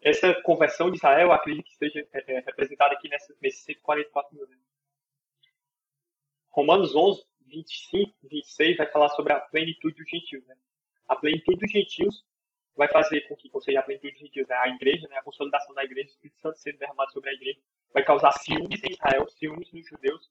[0.00, 4.46] essa conversão de Israel, acredito que seja é, é, representada aqui nessa, nesses 144 mil.
[4.46, 4.56] Né?
[6.50, 10.46] Romanos 11, 25, 26 vai falar sobre a plenitude dos gentios.
[10.46, 10.56] Né?
[11.08, 12.24] A plenitude dos gentios
[12.76, 14.56] vai fazer com que, seja, a plenitude dos gentios, né?
[14.56, 15.18] a igreja, né?
[15.18, 17.60] a consolidação da igreja, o Espírito Santo sendo derramado sobre a igreja,
[17.92, 20.30] vai causar ciúmes em Israel, ciúmes nos judeus.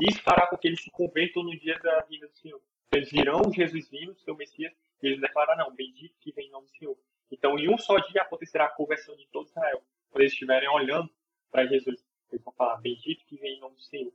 [0.00, 2.60] Isso fará com que eles se convertam no dia da vinda do Senhor.
[2.92, 6.76] Eles virão Jesus vindo, seu Messias, e eles declararão, bendito que vem em nome do
[6.76, 6.96] Senhor.
[7.30, 9.82] Então, em um só dia acontecerá a conversão de todo Israel.
[10.10, 11.10] Quando eles estiverem olhando
[11.50, 14.12] para Jesus, eles vão falar, bendito que vem em nome do Senhor.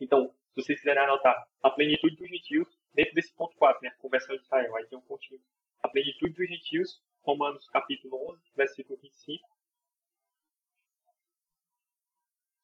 [0.00, 4.00] Então, se vocês quiserem anotar, a plenitude dos gentios, dentro desse ponto 4, né, a
[4.02, 5.40] conversão de Israel, aí tem um pontinho.
[5.82, 9.48] A plenitude dos gentios, Romanos capítulo 11, versículo 25.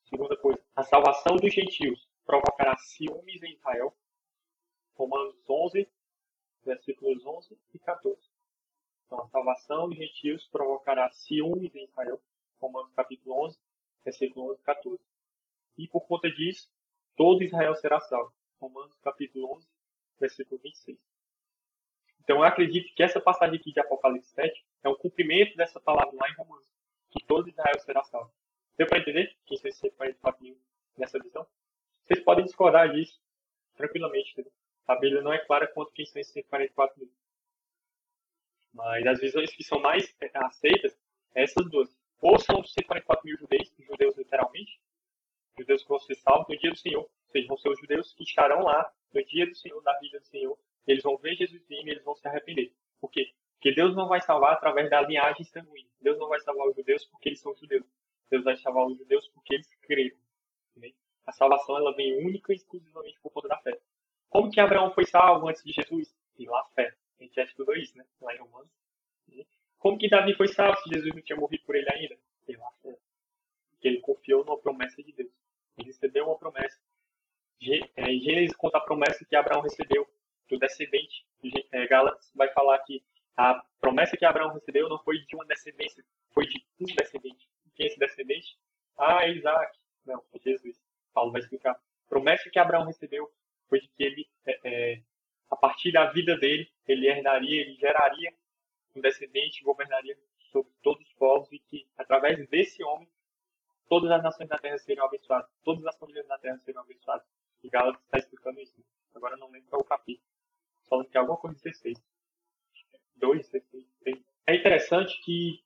[0.08, 3.96] Segunda coisa, a salvação dos gentios provocará ciúmes em Israel.
[4.94, 5.88] Romanos 11,
[6.64, 8.20] versículos 11 e 14.
[9.06, 12.20] Então, a salvação dos gentios provocará ciúmes em Israel.
[12.60, 13.58] Romanos capítulo 11,
[14.04, 15.04] versículo 11 e 14.
[15.78, 16.70] E por conta disso,
[17.16, 18.32] todo Israel será salvo.
[18.60, 19.68] Romanos capítulo 11,
[20.18, 21.13] versículo 26.
[22.24, 26.10] Então, eu acredito que essa passagem aqui de Apocalipse 7 é um cumprimento dessa palavra
[26.18, 26.66] lá em Romanos,
[27.10, 28.32] que todo Israel será salvo.
[28.76, 29.36] Deu para entender?
[29.46, 30.58] Quem são 144 mil
[30.96, 31.46] nessa visão?
[32.02, 33.20] Vocês podem discordar disso
[33.76, 34.34] tranquilamente.
[34.86, 37.10] A Bíblia não é clara quanto quem são esses 144 mil.
[38.72, 40.98] Mas as visões que são mais aceitas
[41.34, 41.94] é essas duas.
[42.20, 44.80] Ou são os 144 mil judeus, judeus literalmente,
[45.58, 47.02] judeus que vão ser salvos no dia do Senhor.
[47.02, 50.18] Ou seja, vão ser os judeus que estarão lá no dia do Senhor, na vida
[50.18, 50.58] do Senhor.
[50.86, 52.72] Eles vão ver Jesus vindo e eles vão se arrepender.
[53.00, 53.32] Por quê?
[53.54, 55.90] Porque Deus não vai salvar através da linhagem sanguínea.
[56.00, 57.86] Deus não vai salvar os judeus porque eles são judeus.
[58.30, 60.16] Deus vai salvar os judeus porque eles creram.
[61.26, 63.80] A salvação ela vem única e exclusivamente por conta da fé.
[64.28, 66.14] Como que Abraão foi salvo antes de Jesus?
[66.36, 66.94] Pela fé.
[67.18, 68.04] A gente já estudou isso, né?
[68.20, 68.70] Lá em Romanos.
[69.78, 72.18] Como que Davi foi salvo se Jesus não tinha morrido por ele ainda?
[72.46, 72.98] Pela fé.
[73.70, 75.30] Porque ele confiou numa promessa de Deus.
[75.78, 76.78] Ele recebeu uma promessa.
[77.96, 80.06] É, Gênesis conta a promessa que Abraão recebeu
[80.48, 81.26] do descendente.
[81.72, 83.02] É, Gálatas vai falar que
[83.36, 87.48] a promessa que Abraão recebeu não foi de uma descendência, foi de um descendente.
[87.74, 88.58] Quem é esse descendente?
[88.96, 89.76] Ah, é Isaac.
[90.06, 90.80] Não, é Jesus.
[91.12, 91.72] Paulo vai explicar.
[91.72, 93.32] A promessa que Abraão recebeu
[93.68, 95.02] foi de que ele, é, é,
[95.50, 98.32] a partir da vida dele, ele herdaria, ele geraria
[98.94, 100.16] um descendente, governaria
[100.52, 103.08] sobre todos os povos e que, através desse homem,
[103.88, 107.26] todas as nações da terra seriam abençoadas, todas as famílias da terra seriam abençoadas.
[107.62, 108.84] E Gálatas está explicando isso.
[109.14, 110.28] Agora não lembro qual é o capítulo.
[110.88, 111.98] Falando que alguma coisa 16.
[113.16, 114.24] 2, 16, 3.
[114.46, 115.62] É interessante que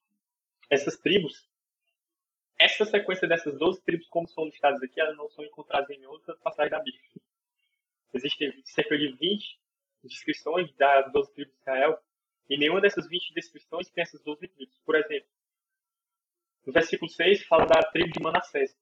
[0.71, 1.49] essas tribos,
[2.59, 6.37] essa sequência dessas 12 tribos, como são listadas aqui, elas não são encontradas em outra
[6.37, 7.03] passagem da Bíblia.
[8.15, 9.61] Existem cerca de 20
[10.05, 11.99] descrições das 12 tribos de Israel,
[12.49, 14.79] e nenhuma dessas 20 descrições tem essas 12 tribos.
[14.85, 15.29] Por exemplo,
[16.67, 18.77] no versículo 6 fala da tribo de Manassés.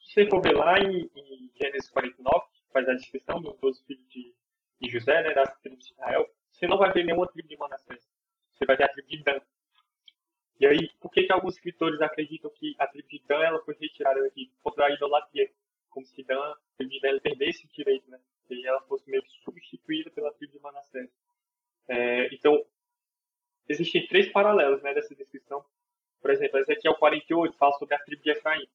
[0.00, 3.84] Se você for ver lá em, em Gênesis 49, que faz a descrição dos 12
[3.84, 4.34] filhos de,
[4.80, 8.08] de José, né, das tribos de Israel, você não vai ver nenhuma tribo de Manassés.
[8.52, 9.40] Você vai ver a tribo de Dan.
[10.60, 13.76] E aí, por que, que alguns escritores acreditam que a tribo de Dan ela foi
[13.80, 15.50] retirada daqui por conta da idolatria?
[15.88, 18.18] Como se Dan, a tribo de Dan perdesse o direito, né?
[18.50, 21.10] E ela fosse meio que substituída pela tribo de Manassés.
[21.86, 22.64] É, então,
[23.68, 25.64] existem três paralelos né, dessa descrição.
[26.20, 28.66] Por exemplo, Ezequiel 48 fala sobre a tribo de Efraim.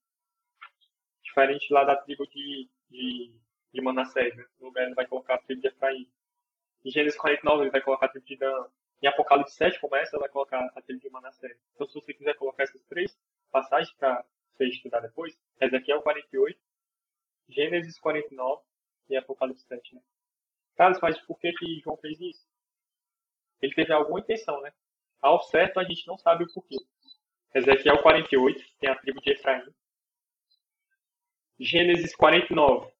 [1.21, 3.33] Diferente lá da tribo de, de,
[3.73, 4.35] de Manassés.
[4.35, 4.45] Né?
[4.59, 6.07] No lugar ele vai colocar a tribo de Efraim.
[6.85, 8.67] Em Gênesis 49 ele vai colocar a tribo de Dan.
[9.01, 11.57] Em Apocalipse 7 começa, vai colocar a tribo de Manassés.
[11.73, 13.17] Então se você quiser colocar essas três
[13.51, 16.59] passagens para você estudar depois, Ezequiel 48,
[17.49, 18.61] Gênesis 49
[19.09, 19.95] e Apocalipse 7.
[19.95, 20.01] Né?
[20.75, 22.47] Carlos, mas por que, que João fez isso?
[23.61, 24.73] Ele teve alguma intenção, né?
[25.21, 26.75] Ao certo, a gente não sabe o porquê.
[27.55, 29.63] Ezequiel 48 tem a tribo de Efraim.
[31.59, 32.92] Gênesis 49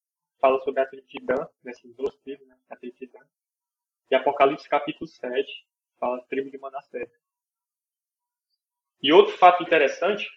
[0.44, 2.58] fala sobre a de Dan, nessas duas tribos, né?
[2.70, 3.26] a Dan.
[4.12, 5.66] E Apocalipse capítulo 7
[5.98, 7.10] fala da tribo de Manassés.
[9.02, 10.30] E outro fato interessante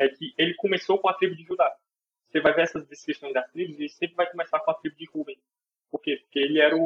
[0.00, 1.72] é que ele começou com a tribo de Judá.
[2.26, 4.96] Você vai ver essas descrições das tribos e ele sempre vai começar com a tribo
[4.96, 5.40] de Ruben.
[5.88, 6.16] Por quê?
[6.16, 6.84] Porque ele era o,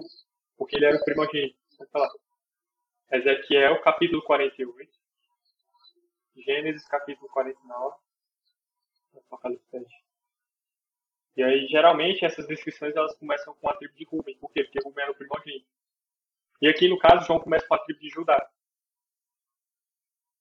[0.58, 1.58] porque ele era o primogênito.
[1.78, 2.10] Vai falar.
[3.10, 4.92] Ezequiel capítulo 48,
[6.36, 7.96] Gênesis capítulo 49,
[9.16, 10.07] Apocalipse 7.
[11.38, 14.36] E aí, geralmente, essas descrições elas começam com a tribo de Rubem.
[14.38, 14.64] Por quê?
[14.64, 15.68] Porque Rubem era o primogênito.
[16.60, 18.50] E aqui, no caso, João começa com a tribo de Judá.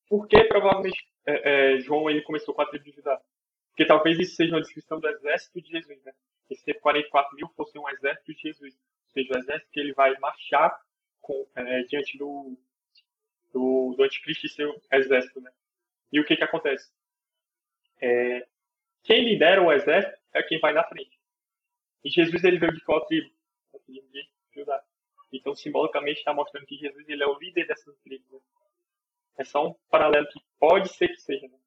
[0.10, 3.22] Por que, provavelmente, é, é, João ele começou com a tribo de Judá?
[3.70, 6.14] Porque talvez isso seja uma descrição do exército de Jesus, né?
[6.50, 8.74] Esse 44 mil fosse um exército de Jesus.
[8.74, 10.82] Ou seja, o exército que ele vai marchar
[11.22, 12.58] com, é, diante do,
[13.54, 15.52] do, do anticristo e seu exército, né?
[16.12, 16.92] E o que que acontece?
[18.02, 18.48] É,
[19.04, 21.18] quem lidera o exército é quem vai na frente.
[22.04, 23.30] E Jesus ele veio de qual tribo?
[23.88, 24.84] De Judá.
[25.32, 28.32] Então, simbolicamente, está mostrando que Jesus ele é o líder dessas tribos.
[28.32, 28.40] Né?
[29.38, 31.48] É só um paralelo que pode ser que seja.
[31.48, 31.58] Né?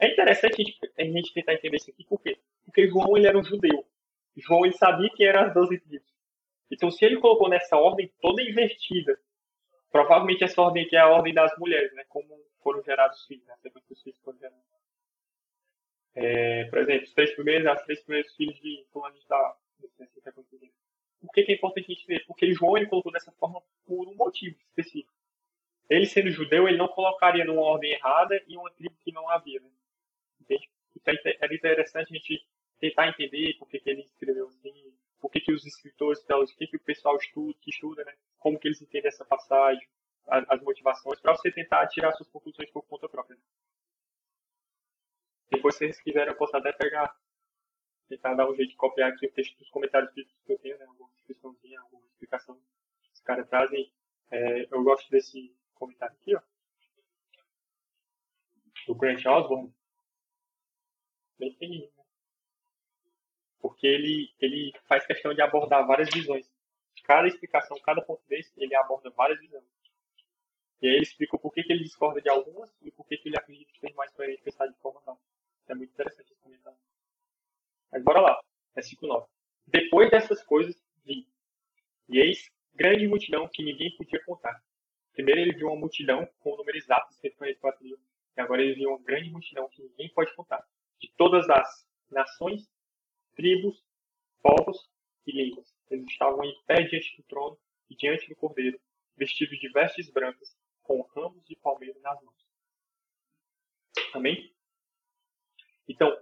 [0.00, 2.38] É interessante a gente, a gente tentar entender isso aqui, por quê?
[2.64, 3.86] Porque João ele era um judeu.
[4.36, 6.12] João ele sabia que eram as 12 tribos.
[6.70, 9.18] Então, se ele colocou nessa ordem toda invertida,
[9.90, 12.04] provavelmente essa ordem aqui é a ordem das mulheres, né?
[12.08, 12.26] Como
[12.62, 13.54] foram gerados os filhos, né?
[13.62, 14.64] Depois que os filhos foram gerados.
[16.14, 19.60] É, por exemplo, os três primeiros, as três primeiros filhos de fulano de tal.
[21.20, 22.24] Por que, que é importante a gente ver?
[22.26, 25.12] Porque João ele colocou dessa forma por um motivo específico.
[25.88, 29.60] Ele sendo judeu, ele não colocaria numa ordem errada e uma tribo que não havia.
[29.60, 29.70] Né?
[30.40, 30.68] Entende?
[30.96, 32.44] Então era interessante a gente
[32.78, 36.56] tentar entender por que, que ele escreveu assim, por que, que os escritores teólogos, o
[36.56, 38.12] que, que o pessoal estuda, que estuda, né?
[38.38, 39.86] como que eles entendem essa passagem,
[40.26, 43.38] as, as motivações, para você tentar tirar suas conclusões por conta própria.
[45.52, 47.14] Depois, se vocês quiserem, eu posso até pegar,
[48.08, 50.86] tentar dar um jeito de copiar aqui o texto dos comentários que eu tenho, né?
[50.86, 52.58] Alguma descriçãozinha, alguma explicação
[53.02, 53.92] que os caras trazem.
[54.30, 56.40] É, eu gosto desse comentário aqui, ó.
[58.86, 59.74] Do Grant Osborne.
[61.38, 62.04] Bem pequenininho, né?
[63.60, 66.50] Porque ele, ele faz questão de abordar várias visões.
[67.04, 69.64] Cada explicação, cada ponto desse, ele aborda várias visões.
[70.80, 73.28] E aí ele explica por que, que ele discorda de algumas e por que, que
[73.28, 75.20] ele acredita que tem mais coerente pensar de forma tal.
[75.68, 76.78] É muito interessante esse comentário.
[77.90, 78.40] Mas bora lá.
[78.74, 79.26] Versículo 9.
[79.66, 81.26] Depois dessas coisas, vi.
[82.08, 82.50] E eis
[82.92, 84.62] grande multidão que ninguém podia contar.
[85.14, 87.98] Primeiro ele viu uma multidão com o número exato, 144 mil.
[88.36, 90.62] E agora ele viu uma grande multidão que ninguém pode contar.
[91.00, 92.68] De todas as nações,
[93.34, 93.82] tribos,
[94.42, 94.90] povos
[95.26, 95.74] e línguas.
[95.90, 98.78] Eles estavam em pé diante do trono e diante do cordeiro,
[99.16, 102.46] vestidos de vestes brancas, com ramos de palmeira nas mãos.
[104.12, 104.54] Amém?
[105.88, 106.14] Então,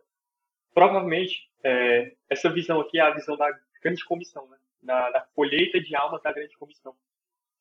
[0.72, 3.50] provavelmente, é, essa visão aqui é a visão da
[3.82, 4.58] grande comissão, né?
[4.82, 6.56] da, da colheita de almas da grande.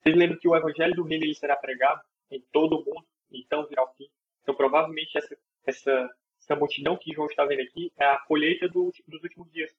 [0.10, 3.68] Vocês lembram que o evangelho do reino ele será pregado em todo o mundo, então
[3.68, 4.10] virá o fim.
[4.42, 6.10] Então, provavelmente, essa, essa,
[6.42, 9.72] essa multidão que João está vendo aqui é a colheita do, dos últimos dias.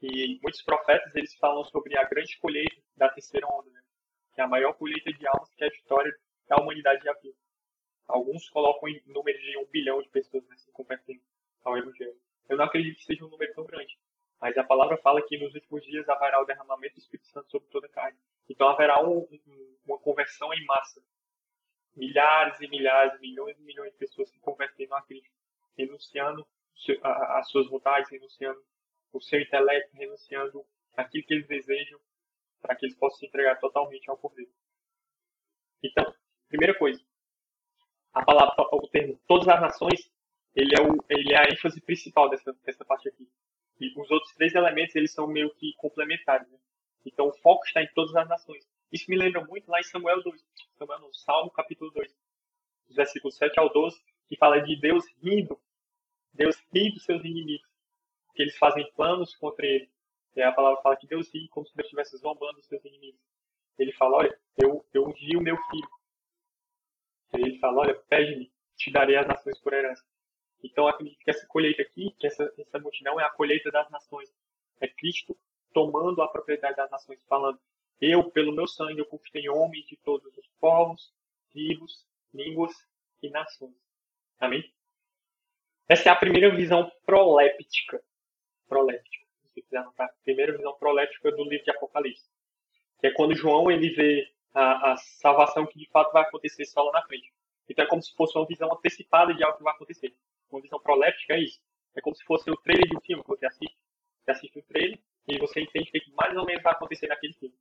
[0.00, 3.82] Que muitos profetas eles falam sobre a grande colheita da terceira onda, né?
[4.34, 6.16] que é a maior colheita de almas que a história
[6.48, 7.34] da humanidade já viu.
[8.08, 11.20] Alguns colocam em número de um bilhão de pessoas né, se convertendo
[11.62, 12.16] ao Evangelho.
[12.48, 13.94] Eu não acredito que seja um número tão grande.
[14.40, 17.68] Mas a palavra fala que nos últimos dias haverá o derramamento do Espírito Santo sobre
[17.70, 18.18] toda a carne.
[18.48, 21.02] Então haverá um, um, uma conversão em massa.
[21.94, 25.30] Milhares e milhares, milhões e milhões de pessoas se convertendo a Cristo,
[25.76, 26.46] renunciando
[27.02, 28.60] as suas vontades, renunciando
[29.12, 32.00] o seu intelecto, renunciando aquilo que eles desejam,
[32.60, 34.50] para que eles possam se entregar totalmente ao Cordeiro.
[35.82, 36.12] Então,
[36.48, 37.00] primeira coisa,
[38.12, 40.10] a palavra, o termo todas as nações
[40.54, 43.28] ele é, o, ele é a ênfase principal dessa, dessa parte aqui.
[43.80, 46.48] E os outros três elementos, eles são meio que complementares.
[46.48, 46.58] Né?
[47.04, 48.64] Então, o foco está em todas as nações.
[48.94, 50.40] Isso me lembra muito lá em Samuel 2,
[50.78, 52.16] Samuel no Salmo capítulo 2,
[52.86, 55.60] dos versículos 7 ao 12, que fala de Deus rindo.
[56.32, 57.68] Deus ri dos seus inimigos,
[58.36, 59.90] que eles fazem planos contra ele.
[60.36, 63.20] E a palavra fala que Deus ri como se Deus estivesse zombando os seus inimigos.
[63.76, 65.88] Ele fala, olha, eu, eu ungi o meu filho.
[67.32, 70.04] Ele fala, olha, pede-me, te darei as nações por herança.
[70.62, 74.32] Então, acredito que essa colheita aqui, que essa, essa multidão é a colheita das nações.
[74.80, 75.36] É Cristo
[75.72, 77.58] tomando a propriedade das nações, falando:
[78.00, 81.12] Eu, pelo meu sangue, eu conquistei homens de todos os povos,
[81.50, 82.72] tribos, línguas
[83.22, 83.74] e nações.
[84.38, 84.64] Amém?
[85.88, 88.02] Essa é a primeira visão proléptica.
[88.68, 89.24] Proléptica.
[89.54, 92.28] Se quiser anotar, primeira visão proléptica do livro de Apocalipse.
[92.98, 96.82] Que é quando João ele vê a, a salvação que de fato vai acontecer só
[96.82, 97.32] lá na frente.
[97.68, 100.14] Então é como se fosse uma visão antecipada de algo que vai acontecer
[100.54, 101.60] uma visão proléptica é isso.
[101.94, 103.76] É como se fosse o trailer de um filme que você assiste.
[104.24, 107.34] Você assiste o trailer e você entende o que mais ou menos vai acontecer naquele
[107.34, 107.54] filme.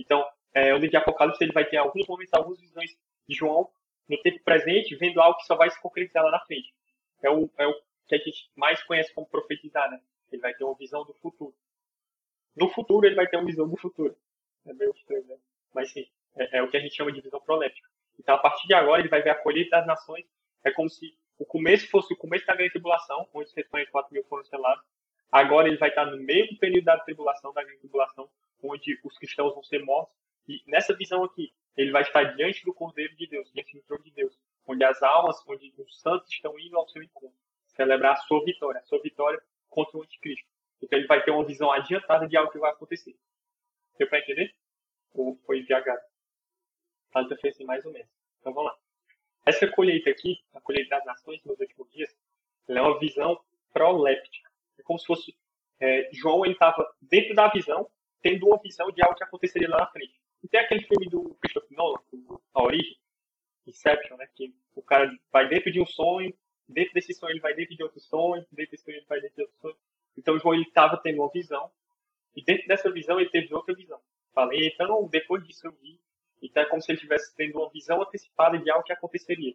[0.00, 2.90] Então, é, o livro de Apocalipse ele vai ter alguns momentos, algumas visões
[3.28, 3.70] de João
[4.08, 6.74] no tempo presente, vendo algo que só vai se concretizar lá na frente.
[7.22, 7.74] É o, é o
[8.08, 10.00] que a gente mais conhece como profetizar, né?
[10.32, 11.54] Ele vai ter uma visão do futuro.
[12.56, 14.16] No futuro, ele vai ter uma visão do futuro.
[14.66, 15.36] É meio estranho, né?
[15.72, 17.88] Mas sim, é, é o que a gente chama de visão proléptica.
[18.18, 20.26] Então, a partir de agora, ele vai ver a colheita das nações.
[20.64, 24.12] É como se o começo fosse o começo da grande tribulação, onde os restantes 4
[24.12, 24.84] mil foram selados.
[25.30, 28.28] Agora ele vai estar no meio do período da tribulação, da grande tribulação,
[28.62, 30.14] onde os cristãos vão ser mortos.
[30.48, 34.02] E nessa visão aqui, ele vai estar diante do Cordeiro de Deus, diante do trono
[34.04, 37.36] de Deus, onde as almas, onde os santos estão indo ao seu encontro,
[37.68, 40.48] celebrar a sua vitória, a sua vitória contra o anticristo.
[40.82, 43.14] Então ele vai ter uma visão adiantada de algo que vai acontecer.
[43.98, 44.54] Deu para entender?
[45.12, 46.00] ou foi viajado.
[47.14, 48.08] Luta foi assim mais ou menos.
[48.40, 48.78] Então vamos lá.
[49.44, 52.14] Essa colheita aqui, a colheita das nações nos últimos dias,
[52.68, 53.40] ela é uma visão
[53.72, 54.50] proléptica.
[54.78, 55.36] É como se fosse
[55.80, 57.90] é, João ele estava dentro da visão,
[58.22, 60.20] tendo uma visão de algo que aconteceria lá na frente.
[60.42, 62.00] E tem aquele filme do Christopher Nolan,
[62.54, 62.96] A Origem,
[63.66, 64.26] Inception, né?
[64.34, 66.34] Que o cara vai dentro de um sonho,
[66.68, 69.36] dentro desse sonho ele vai dentro de outro sonho, dentro desse sonho ele vai dentro
[69.36, 69.76] de outro sonho.
[70.16, 71.70] Então João ele estava tendo uma visão,
[72.34, 74.00] e dentro dessa visão ele teve outra visão.
[74.32, 76.00] Falei, então depois disso eu vi,
[76.40, 79.54] então é como se ele estivesse tendo uma visão antecipada de algo que aconteceria.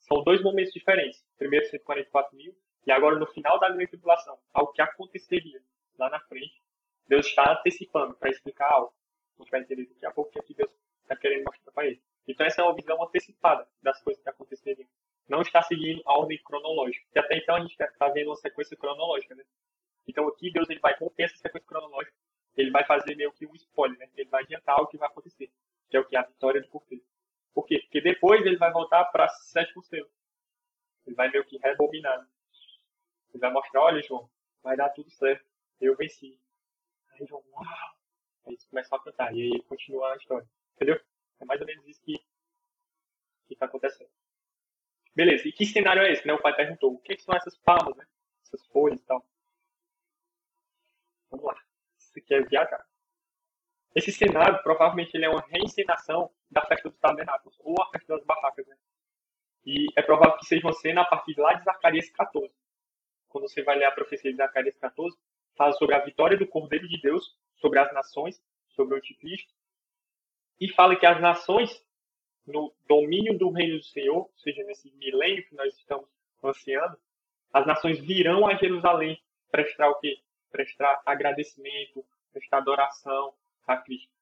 [0.00, 1.24] São dois momentos diferentes.
[1.36, 5.62] Primeiro 144 mil, e agora no final da grande tribulação, algo que aconteceria
[5.98, 6.62] lá na frente.
[7.06, 8.94] Deus está antecipando para explicar algo.
[9.36, 10.70] A gente vai entender daqui a pouco que Deus
[11.02, 12.02] está querendo mostrar para ele.
[12.26, 14.88] Então essa é uma visão antecipada das coisas que aconteceriam.
[15.28, 17.06] Não está seguindo a ordem cronológica.
[17.12, 19.44] Que até então a gente está vendo uma sequência cronológica, né?
[20.06, 22.14] Então aqui Deus ele vai romper essa sequência cronológica.
[22.56, 24.08] Ele vai fazer meio que um spoiler, né?
[24.16, 25.50] Ele vai adiantar o que vai acontecer.
[25.88, 26.16] Que é o que?
[26.16, 27.04] A vitória do cordeiro.
[27.52, 27.80] Por quê?
[27.80, 30.06] Porque depois ele vai voltar para 7%.
[31.06, 32.18] Ele vai meio que rebobinar.
[32.18, 32.26] Né?
[33.32, 34.28] Ele vai mostrar, olha João,
[34.62, 35.44] vai dar tudo certo.
[35.80, 36.38] Eu venci.
[37.14, 37.64] Aí João, uau!
[38.46, 39.34] Aí eles começam a cantar.
[39.34, 40.48] E aí continua a história.
[40.74, 41.00] Entendeu?
[41.40, 42.24] É mais ou menos isso que
[43.50, 44.10] está acontecendo.
[45.14, 46.26] Beleza, e que cenário é esse?
[46.26, 46.32] Né?
[46.32, 48.04] O pai perguntou, o que, que são essas palmas, né?
[48.44, 49.24] Essas folhas e tal.
[51.30, 51.56] Vamos lá.
[51.98, 52.84] Isso aqui é viajar.
[53.94, 58.24] Esse cenário, provavelmente, ele é uma reencenação da festa dos tabernáculos, ou a festa das
[58.24, 58.76] barracas, né?
[59.64, 62.52] E é provável que seja uma cena a partir lá de Zacarias 14.
[63.28, 65.16] Quando você vai ler a profecia de Zacarias 14,
[65.56, 69.52] fala sobre a vitória do Cordeiro de Deus sobre as nações, sobre o anticristo,
[70.60, 71.82] e fala que as nações,
[72.46, 76.06] no domínio do reino do Senhor, ou seja, nesse milênio que nós estamos
[76.42, 76.98] ansiando,
[77.52, 79.18] as nações virão a Jerusalém
[79.50, 80.20] prestar o quê?
[80.50, 83.34] Prestar agradecimento, prestar adoração
[83.66, 84.12] a Cristo.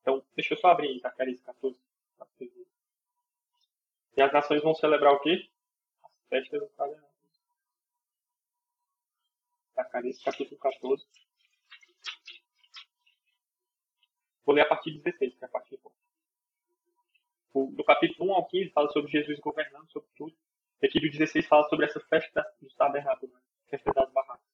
[0.00, 1.78] Então, deixa eu só abrir Zacarias 14.
[4.16, 5.48] E as nações vão celebrar o quê?
[6.04, 7.03] As festas do tabernáculo.
[9.74, 11.04] Zacarias capítulo 14.
[14.44, 18.46] Vou ler a partir de 16, que é a partir do Do capítulo 1 ao
[18.46, 20.36] 15 fala sobre Jesus governando sobre tudo.
[20.82, 23.40] E aqui do 16 fala sobre essa festa dos tabernáculos, né?
[23.70, 24.44] festa das barracas.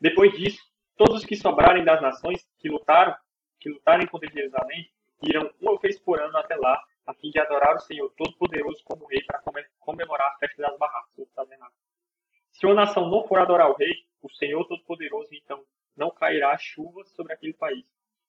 [0.00, 0.60] Depois disso,
[0.96, 3.16] todos os que sobrarem das nações que lutaram,
[3.60, 4.90] que lutarem contra Jerusalém,
[5.22, 9.06] irão uma vez por ano até lá, a fim de adorar o Senhor Todo-Poderoso como
[9.06, 9.42] Rei para
[9.78, 11.91] comemorar a festa das barracas, dos tabernáculos.
[12.52, 15.64] Se uma nação não for adorar o Rei, o Senhor Todo-Poderoso, então
[15.96, 17.84] não cairá chuva sobre aquele país.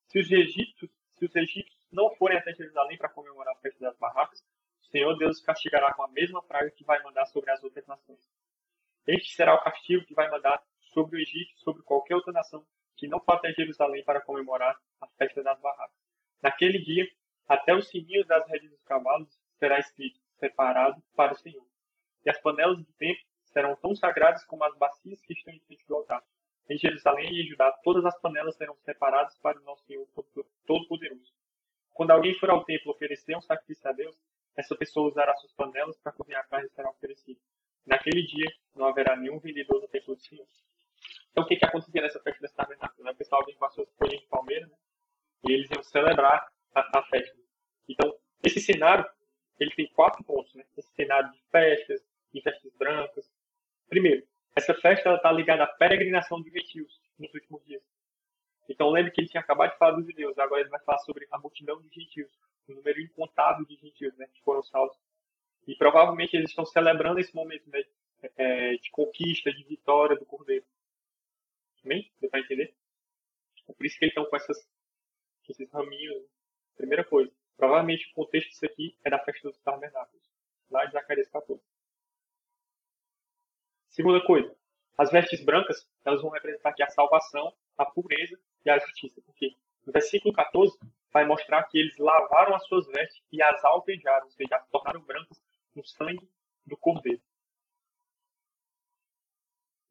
[0.08, 3.98] Se os egípcios, se os egípcios não forem até Jerusalém para comemorar a festa das
[3.98, 4.44] barracas,
[4.82, 8.28] o Senhor Deus castigará com a mesma praga que vai mandar sobre as outras nações.
[9.06, 13.08] Este será o castigo que vai mandar sobre o Egito, sobre qualquer outra nação que
[13.08, 15.98] não for até Jerusalém para comemorar a festa das barracas.
[16.42, 17.06] Naquele dia,
[17.48, 21.66] até os sininhos das redes dos cavalos será escrito, separado para o Senhor.
[22.26, 25.86] E as panelas do templo serão tão sagradas como as bacias que estão em frente
[25.88, 26.24] do altar.
[26.70, 30.08] Em Jerusalém e em Judá, todas as panelas serão separadas para o nosso Senhor
[30.66, 31.32] Todo-Poderoso.
[31.94, 34.18] Quando alguém for ao templo oferecer um sacrifício a Deus,
[34.56, 37.40] essa pessoa usará suas panelas para cozinhar a carne que será oferecida.
[37.86, 40.48] Naquele dia, não haverá nenhum vendedor no templo do Senhor.
[41.32, 43.04] Então, o que, que acontecia nessa festa desse tabernáculo?
[43.04, 43.12] Né?
[43.12, 44.76] O pessoal vinha com as suas folhas de palmeira, né?
[45.48, 47.36] e eles iam celebrar a, a, festa.
[47.90, 49.06] Então, esse cenário,
[49.60, 50.54] ele tem quatro pontos.
[50.54, 50.64] Né?
[50.78, 52.02] Esse cenário de festas,
[52.34, 53.30] de festas brancas.
[53.94, 54.26] Primeiro,
[54.56, 57.84] essa festa está ligada à peregrinação de gentios nos últimos dias.
[58.68, 61.28] Então lembre que ele tinha acabado de falar dos judeus, agora ele vai falar sobre
[61.30, 62.32] a multidão de gentios,
[62.68, 64.98] o número incontável de gentios né, que foram salvos.
[65.68, 67.84] E provavelmente eles estão celebrando esse momento né,
[68.36, 70.66] é, de conquista, de vitória do Cordeiro.
[71.86, 72.12] Amém?
[72.20, 72.74] Deu para entender?
[73.70, 74.58] É por isso que eles estão com essas,
[75.48, 76.26] esses raminhos.
[76.76, 80.28] Primeira coisa, provavelmente o contexto disso aqui é da festa dos tabernáculos,
[80.72, 81.62] lá de Zacarias 14.
[83.94, 84.52] Segunda coisa,
[84.98, 88.36] as vestes brancas, elas vão representar aqui a salvação, a pureza
[88.66, 89.22] e a justiça.
[89.22, 90.76] Porque no versículo 14
[91.12, 95.00] vai mostrar que eles lavaram as suas vestes e as alvejaram, ou seja, as tornaram
[95.02, 95.40] brancas
[95.76, 96.28] no sangue
[96.66, 97.22] do cordeiro.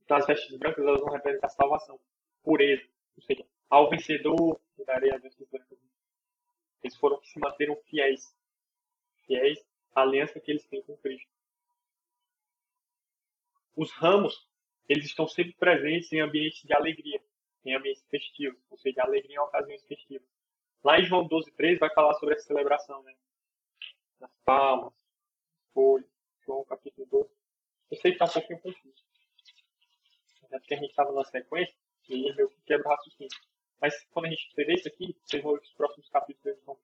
[0.04, 2.00] Então as vestes brancas elas vão representar salvação,
[2.42, 2.82] pureza,
[3.16, 5.78] ou seja, ao vencedor eu darei as vestes brancas.
[6.82, 8.36] Eles foram que se manteram fiéis,
[9.26, 11.30] fiéis à aliança que eles têm com Cristo.
[13.76, 14.48] Os ramos,
[14.88, 17.22] eles estão sempre presentes em ambientes de alegria,
[17.64, 20.26] em ambientes festivos, ou seja, alegria em ocasiões festivas.
[20.84, 23.14] Lá em João 12, 13 vai falar sobre essa celebração, né?
[24.18, 24.92] Das palmas,
[25.72, 26.10] folhas,
[26.44, 27.30] João capítulo 12.
[27.90, 29.04] Eu sei que está um pouquinho confuso.
[30.50, 31.74] É porque a gente estava na sequência
[32.08, 33.30] e ele meio que quebra o raciocínio.
[33.80, 36.64] Mas quando a gente entender isso aqui, vocês vão ver que os próximos capítulos eles
[36.64, 36.78] vão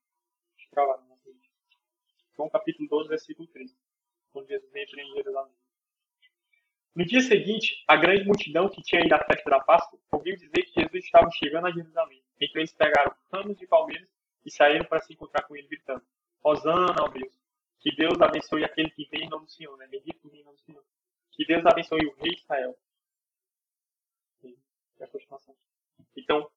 [0.71, 1.07] travados.
[1.09, 1.17] Né?
[2.35, 3.77] João capítulo 12, versículo 3.
[4.33, 5.55] Quando Jesus entra em Jerusalém.
[6.95, 10.63] No dia seguinte, a grande multidão que tinha ido à festa da Páscoa ouviu dizer
[10.63, 12.23] que Jesus estava chegando a Jerusalém.
[12.41, 14.09] Então eles pegaram ramos de palmeiras
[14.45, 16.03] e saíram para se encontrar com ele, gritando:
[16.43, 17.33] Hosana, ó Deus!
[17.81, 19.87] Que Deus abençoe aquele que vem em nome do Senhor, né?
[19.87, 20.85] Bendito vem em nome do Senhor.
[21.33, 22.77] Que Deus abençoe o rei Israel.
[24.45, 24.49] É.
[26.17, 26.51] Então,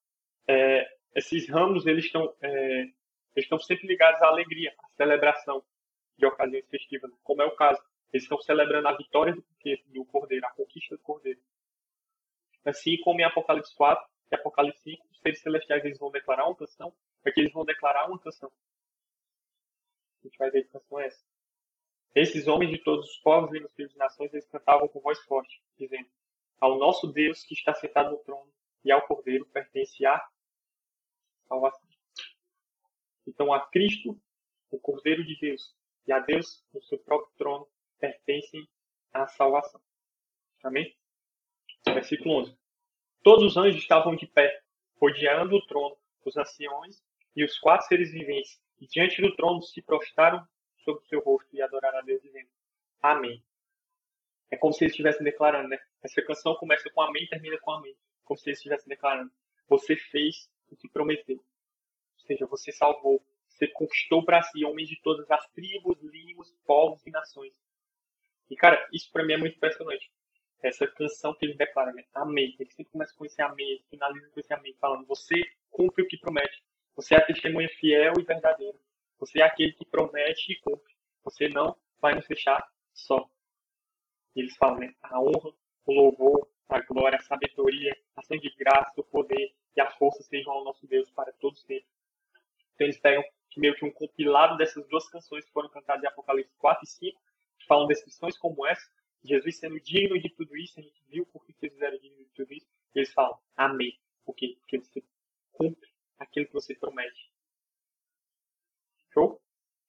[0.47, 2.95] é, esses ramos, eles estão, é, eles
[3.35, 5.63] estão sempre ligados à alegria, à celebração
[6.17, 7.81] de ocasiões festivas, como é o caso.
[8.11, 9.43] Eles estão celebrando a vitória do,
[9.87, 11.39] do Cordeiro, a conquista do Cordeiro.
[12.65, 16.55] Assim como em Apocalipse 4 e Apocalipse 5, os seres celestiais eles vão declarar uma
[16.55, 16.93] canção,
[17.23, 18.51] porque eles vão declarar uma canção.
[20.21, 21.25] A gente vai ver que canção é essa.
[22.13, 25.63] Esses homens de todos os povos, línguas, filhos e nações, eles cantavam com voz forte,
[25.77, 26.09] dizendo:
[26.59, 28.51] Ao nosso Deus que está sentado no trono
[28.83, 30.21] e ao Cordeiro pertence a
[31.47, 31.87] salvação.
[33.25, 34.19] Então, a Cristo,
[34.69, 35.73] o Cordeiro de Deus,
[36.05, 37.67] e a Deus, no seu próprio trono,
[38.01, 38.67] pertencem
[39.13, 39.79] à salvação.
[40.63, 40.93] Amém?
[41.85, 42.57] Versículo 11.
[43.23, 44.61] Todos os anjos estavam de pé,
[44.99, 45.95] rodeando o trono,
[46.25, 47.01] os anciões
[47.35, 50.45] e os quatro seres viventes, e diante do trono se prostraram
[50.83, 52.49] sobre o seu rosto e adoraram a Deus, dizendo:
[53.01, 53.43] Amém.
[54.49, 55.79] É como se eles estivessem declarando, né?
[56.01, 57.95] Essa canção começa com Amém e termina com Amém.
[58.23, 59.31] Como se eles estivessem declarando:
[59.69, 61.37] Você fez o que prometeu.
[61.37, 63.23] Ou seja, você salvou.
[63.47, 67.53] Você conquistou para si homens de todas as tribos, línguas, povos e nações.
[68.51, 70.11] E, cara, isso para mim é muito impressionante.
[70.61, 72.03] Essa canção que ele declara, né?
[72.13, 72.53] Amém.
[72.59, 76.17] Ele sempre começa com esse amém, finaliza com esse amém, falando: Você cumpre o que
[76.17, 76.61] promete.
[76.93, 78.77] Você é a testemunha fiel e verdadeira.
[79.19, 80.93] Você é aquele que promete e cumpre.
[81.23, 82.61] Você não vai nos deixar
[82.93, 83.25] só.
[84.35, 84.93] E eles falam, né?
[85.01, 85.53] A honra,
[85.85, 90.21] o louvor, a glória, a sabedoria, a ação de graça, o poder e a força
[90.23, 91.87] sejam ao nosso Deus para todos sempre.
[92.75, 93.23] Então eles pegam
[93.55, 97.21] meio que um compilado dessas duas canções que foram cantadas em Apocalipse 4 e 5,
[97.65, 98.89] falam descrições como essa,
[99.23, 102.33] Jesus sendo digno de tudo isso, a gente viu por que eles eram dignos de
[102.33, 103.99] tudo isso, e eles falam, amém.
[104.25, 104.55] Por quê?
[104.59, 105.03] Porque você
[105.51, 107.31] cumpre aquilo que você promete.
[109.13, 109.41] Show?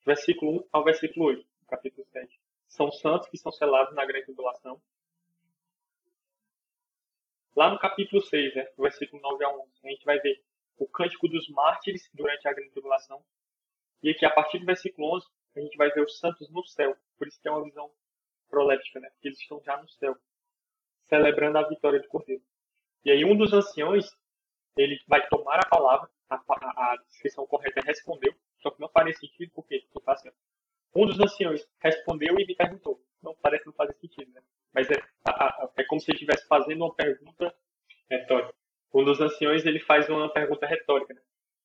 [0.04, 2.40] Versículo 1 ao versículo 8, capítulo 7.
[2.68, 4.82] São santos que são selados na grande tribulação.
[7.54, 10.42] Lá no capítulo 6, né, versículo 9 a 11, a gente vai ver
[10.78, 13.22] o cântico dos mártires durante a grande tribulação.
[14.02, 16.96] E aqui, a partir do versículo 11, a gente vai ver os santos no céu.
[17.22, 17.88] Por isso que é uma visão
[18.50, 19.08] proléptica, né?
[19.10, 20.16] Porque eles estão já no céu,
[21.08, 22.42] celebrando a vitória do Cordeiro.
[23.04, 24.10] E aí um dos anciões,
[24.76, 29.14] ele vai tomar a palavra, a, a, descrição correta é respondeu, só que não faria
[29.14, 30.30] sentido, porque, porque tá assim,
[30.96, 33.00] um dos anciões respondeu e me perguntou.
[33.22, 34.42] Não parece não fazer sentido, né?
[34.74, 37.54] Mas é, a, é como se ele estivesse fazendo uma pergunta
[38.10, 38.52] retórica.
[38.92, 41.22] Um dos anciões ele faz uma pergunta retórica, né?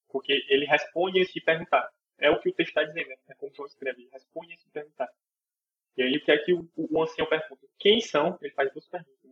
[0.07, 1.91] porque ele responde antes de perguntar.
[2.19, 3.15] É o que o texto está dizendo, né?
[3.27, 5.09] é como João escreve, responde antes de perguntar.
[5.97, 7.67] E aí o que é que o, o, ancião pergunta?
[7.79, 8.37] Quem são?
[8.39, 9.31] Ele faz duas perguntas.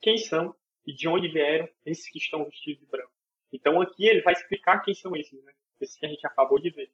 [0.00, 0.54] Quem são
[0.86, 3.12] e de onde vieram esses que estão vestidos de branco?
[3.52, 5.52] Então aqui ele vai explicar quem são esses, né?
[5.80, 6.90] Esses que a gente acabou de ver.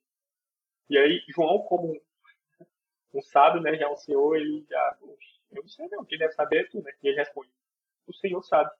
[0.90, 2.00] E aí João, como
[3.14, 6.32] um sábio, né, já é um senhor, ele já, eu não sei não, quem deve
[6.32, 6.92] saber é tu, né?
[7.00, 7.48] E ele responde,
[8.06, 8.70] o Senhor sabe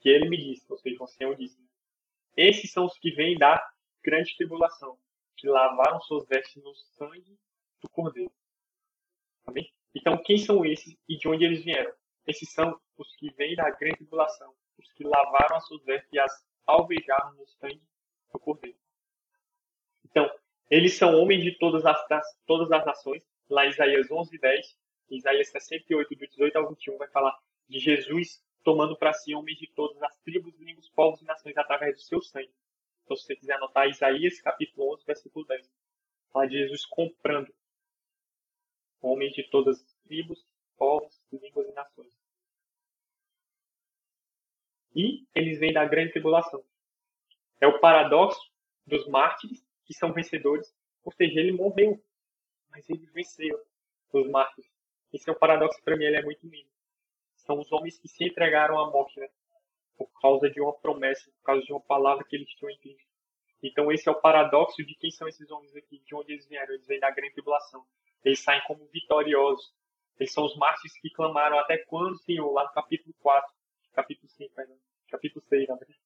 [0.00, 1.66] que ele me disse, ou seja, o Senhor disse, né?
[2.36, 3.64] esses são os que vêm da
[4.02, 4.98] grande tribulação,
[5.36, 7.38] que lavaram suas vestes no sangue
[7.80, 8.32] do Cordeiro.
[9.94, 11.92] Então, quem são esses e de onde eles vieram?
[12.26, 16.18] Esses são os que vêm da grande tribulação, os que lavaram as suas vestes e
[16.18, 16.32] as
[16.66, 17.82] alvejaram no sangue
[18.32, 18.78] do Cordeiro.
[20.04, 20.30] Então,
[20.70, 21.98] eles são homens de todas as,
[22.46, 23.22] todas as nações.
[23.50, 24.78] Lá em Isaías 11, 10,
[25.10, 27.36] Isaías 68, do 18 ao 21, vai falar
[27.68, 31.96] de Jesus tomando para si homens de todas as tribos, línguas, povos e nações através
[31.96, 32.52] do seu sangue.
[33.04, 35.68] Então, se você quiser anotar Isaías capítulo 11, versículo 10,
[36.32, 37.52] fala de Jesus comprando
[39.02, 40.46] homens de todas as tribos,
[40.76, 42.12] povos, línguas e nações.
[44.94, 46.64] E eles vêm da grande tribulação.
[47.60, 48.40] É o paradoxo
[48.86, 50.74] dos mártires que são vencedores,
[51.04, 52.02] ou seja, ele morreu,
[52.70, 53.60] mas ele venceu
[54.12, 54.70] os mártires.
[55.12, 56.72] Esse é o paradoxo para mim, ele é muito lindo
[57.44, 59.28] são os homens que se entregaram à morte, né?
[59.96, 62.96] Por causa de uma promessa, por causa de uma palavra que eles tinham em.
[63.62, 66.74] Então esse é o paradoxo de quem são esses homens aqui, de onde eles vieram.
[66.74, 67.84] Eles vêm da grande tribulação.
[68.24, 69.74] Eles saem como vitoriosos.
[70.18, 72.50] Eles são os mártires que clamaram até quando, Senhor?
[72.52, 73.52] Lá no capítulo 4,
[73.92, 74.76] capítulo 5, perdão.
[75.08, 76.00] capítulo 6, na verdade.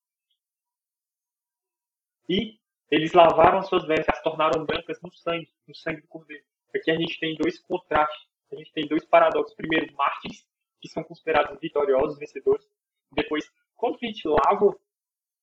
[2.29, 2.59] E
[2.91, 6.45] eles lavaram as suas vestes, as tornaram brancas no sangue, no sangue do Cordeiro.
[6.75, 9.55] Aqui a gente tem dois contrastes, a gente tem dois paradoxos.
[9.55, 10.47] Primeiro, mártires
[10.81, 12.67] que são considerados vitoriosos, vencedores.
[13.13, 14.77] Depois, quando a gente lava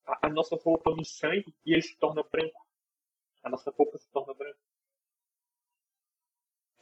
[0.05, 2.61] a, a nossa roupa no sangue e ele se torna branco.
[3.43, 4.59] A nossa roupa se torna branca.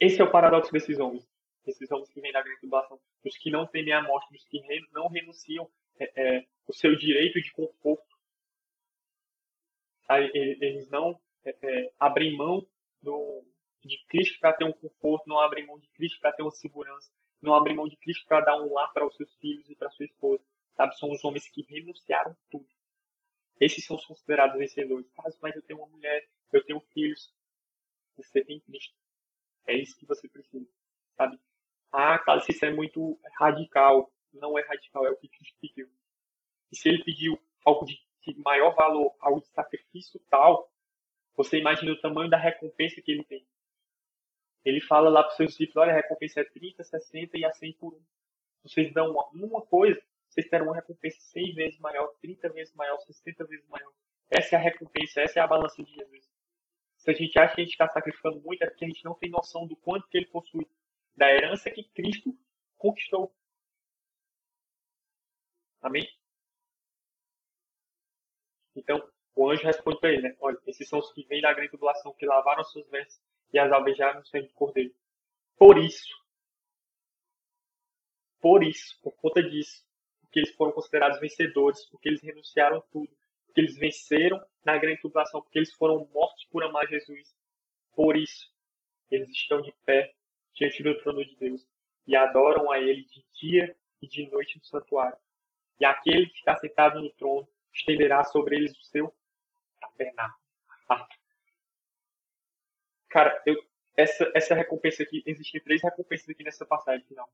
[0.02, 1.24] Esse é o paradoxo desses homens.
[1.64, 3.00] Esses homens que vêm da grande tribulação.
[3.24, 7.40] Os que não temem a morte, os que não renunciam é, é, o seu direito
[7.40, 8.16] de conforto.
[10.10, 12.66] Eles não é, é, abrem mão
[13.00, 13.44] do,
[13.84, 17.08] de Cristo para ter um conforto, não abrem mão de Cristo para ter uma segurança,
[17.40, 19.88] não abrem mão de Cristo para dar um lar para os seus filhos e para
[19.90, 20.42] sua esposa.
[20.74, 20.98] Sabe?
[20.98, 22.66] São os homens que renunciaram tudo.
[23.60, 25.06] Esses são os considerados vencedores.
[25.40, 27.32] mas eu tenho uma mulher, eu tenho filhos.
[28.16, 29.01] Você tem Cristo.
[29.66, 30.66] É isso que você precisa,
[31.16, 31.38] sabe?
[31.92, 34.10] Ah, Carlos, isso é muito radical.
[34.32, 35.88] Não é radical, é o que Cristo pediu.
[36.70, 40.72] E se ele pediu algo de, de maior valor, algo de sacrifício tal,
[41.36, 43.46] você imagina o tamanho da recompensa que ele tem.
[44.64, 47.52] Ele fala lá para os seus discípulos, olha, a recompensa é 30, 60 e a
[47.52, 48.02] 100 por um.
[48.62, 52.98] Vocês dão uma, uma coisa, vocês terão uma recompensa 100 vezes maior, 30 vezes maior,
[53.00, 53.92] 60 vezes maior.
[54.30, 56.31] Essa é a recompensa, essa é a balança de Jesus.
[57.02, 59.14] Se a gente acha que a gente está sacrificando muito, é porque a gente não
[59.14, 60.64] tem noção do quanto que ele possui,
[61.16, 62.38] da herança que Cristo
[62.78, 63.34] conquistou.
[65.80, 66.08] Amém?
[68.76, 69.02] Então,
[69.34, 70.36] o anjo responde para ele, né?
[70.38, 73.20] Olha, esses são os que vêm da grande tribulação, que lavaram suas vestes
[73.52, 74.94] e as alvejaram no sangue do cordeiro.
[75.56, 76.08] Por isso,
[78.40, 79.84] por isso, por conta disso,
[80.20, 83.12] porque eles foram considerados vencedores, porque eles renunciaram tudo,
[83.52, 87.36] porque eles venceram na grande tribulação, porque eles foram mortos por amar Jesus.
[87.94, 88.50] Por isso,
[89.10, 90.14] eles estão de pé
[90.54, 91.66] diante do trono de Deus
[92.06, 95.18] e adoram a Ele de dia e de noite no santuário.
[95.78, 99.14] E aquele que está sentado no trono estenderá sobre eles o seu
[99.80, 100.42] tabernáculo.
[100.88, 101.06] Ah.
[103.10, 103.62] Cara, eu,
[103.94, 107.30] essa, essa recompensa aqui, existem três recompensas aqui nessa passagem final.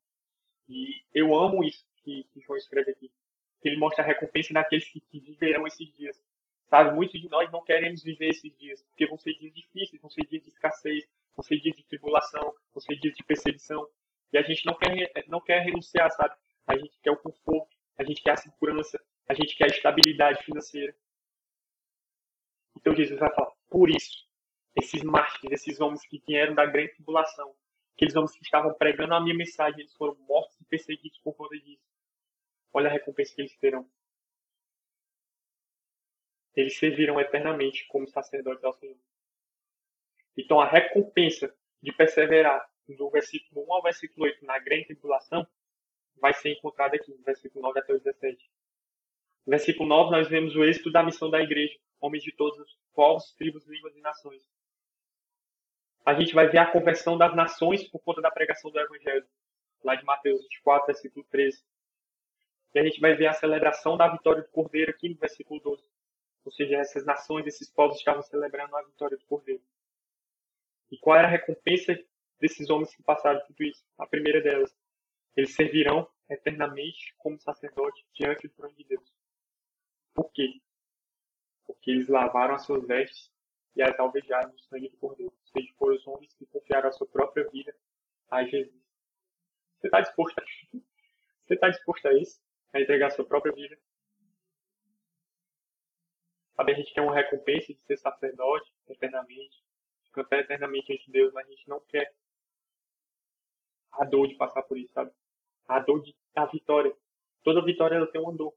[0.68, 3.12] E eu amo isso que, que João escreve aqui.
[3.60, 6.20] Que ele mostra a recompensa naqueles que, que viverão esses dias.
[6.68, 10.10] Sabe, muitos de nós não queremos viver esses dias, porque vão ser dias difíceis, vão
[10.10, 13.88] ser dias de escassez, vão ser dias de tribulação, vão ser dias de perseguição.
[14.32, 16.34] E a gente não quer, não quer renunciar, sabe?
[16.66, 20.44] A gente quer o conforto, a gente quer a segurança, a gente quer a estabilidade
[20.44, 20.94] financeira.
[22.76, 24.28] Então Jesus vai falar, por isso,
[24.76, 27.54] esses mártires, esses homens que vieram da grande tribulação,
[27.94, 31.58] aqueles homens que estavam pregando a minha mensagem, eles foram mortos e perseguidos por conta
[31.58, 31.87] disso.
[32.72, 33.88] Olha a recompensa que eles terão.
[36.54, 38.98] Eles servirão eternamente como sacerdotes ao Senhor.
[40.36, 45.46] Então a recompensa de perseverar do versículo 1 ao versículo 8 na grande tribulação
[46.16, 48.50] vai ser encontrada aqui, no versículo 9 até o 17.
[49.46, 52.78] No versículo 9 nós vemos o êxito da missão da igreja, homens de todos os
[52.92, 54.42] povos, tribos, línguas e nações.
[56.04, 59.26] A gente vai ver a conversão das nações por conta da pregação do evangelho,
[59.84, 61.62] lá de Mateus 24, versículo 13.
[62.74, 65.82] E a gente vai ver a celebração da vitória do Cordeiro aqui no versículo 12.
[66.44, 69.62] Ou seja, essas nações, esses povos estavam celebrando a vitória do Cordeiro.
[70.90, 71.98] E qual era a recompensa
[72.40, 73.84] desses homens que passaram tudo isso?
[73.98, 74.74] A primeira delas,
[75.36, 79.12] eles servirão eternamente como sacerdote diante do trono de Deus.
[80.14, 80.60] Por quê?
[81.66, 83.30] Porque eles lavaram as suas vestes
[83.76, 85.32] e as alvejaram no sangue do Cordeiro.
[85.32, 87.74] Ou seja, foram os homens que confiaram a sua própria vida
[88.30, 88.82] a Jesus.
[89.78, 92.40] Você está disposto a Você está disposto a isso?
[92.72, 93.78] A entregar sua própria vida?
[96.54, 99.62] Sabe, a gente quer uma recompensa de ser sacerdote eternamente,
[100.12, 102.12] cantar eternamente ante Deus, mas a gente não quer
[103.92, 105.12] a dor de passar por isso, sabe?
[105.66, 106.94] A dor de, da vitória.
[107.42, 108.54] Toda vitória ela tem uma dor.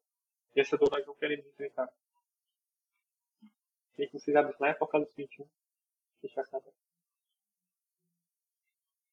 [0.55, 1.89] E essa dor nós não queremos enfrentar.
[3.93, 5.47] Queria que vocês abrissem lá em Apocalipse 21.
[6.21, 6.73] Deixa eu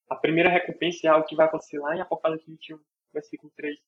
[0.09, 2.83] A primeira recompensa é algo que vai acontecer lá em Apocalipse 21,
[3.13, 3.79] versículo 3.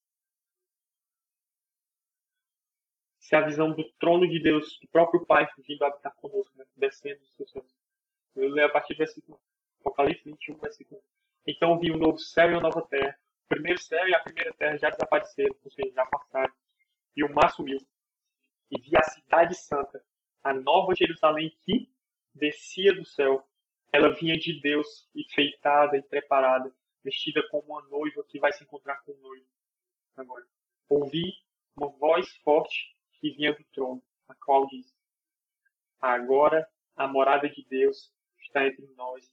[3.31, 6.65] É a visão do trono de Deus, do próprio Pai vindo habitar conosco, né?
[6.75, 7.75] descendo dos seus céus.
[8.35, 9.39] Eu leio a partir do versículo
[9.79, 11.03] Apocalipse 21, versículo 1.
[11.47, 13.17] Então vi um novo céu e uma nova terra.
[13.45, 16.53] O primeiro céu e a primeira terra já desapareceram, ou seja, já passaram.
[17.15, 17.79] E o mar sumiu.
[18.69, 20.03] E vi a cidade santa,
[20.43, 21.89] a nova Jerusalém que
[22.35, 23.47] descia do céu.
[23.93, 29.01] Ela vinha de Deus, enfeitada e preparada, vestida como uma noiva que vai se encontrar
[29.03, 29.47] com o noivo.
[30.17, 30.45] Agora,
[30.89, 31.33] ouvi
[31.77, 32.91] uma voz forte
[33.21, 34.91] que vinha do trono, a qual diz:
[36.01, 39.31] Agora a morada de Deus está entre nós,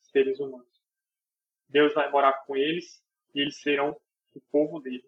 [0.00, 0.80] seres humanos.
[1.68, 3.04] Deus vai morar com eles
[3.34, 4.00] e eles serão
[4.32, 5.04] o povo dele.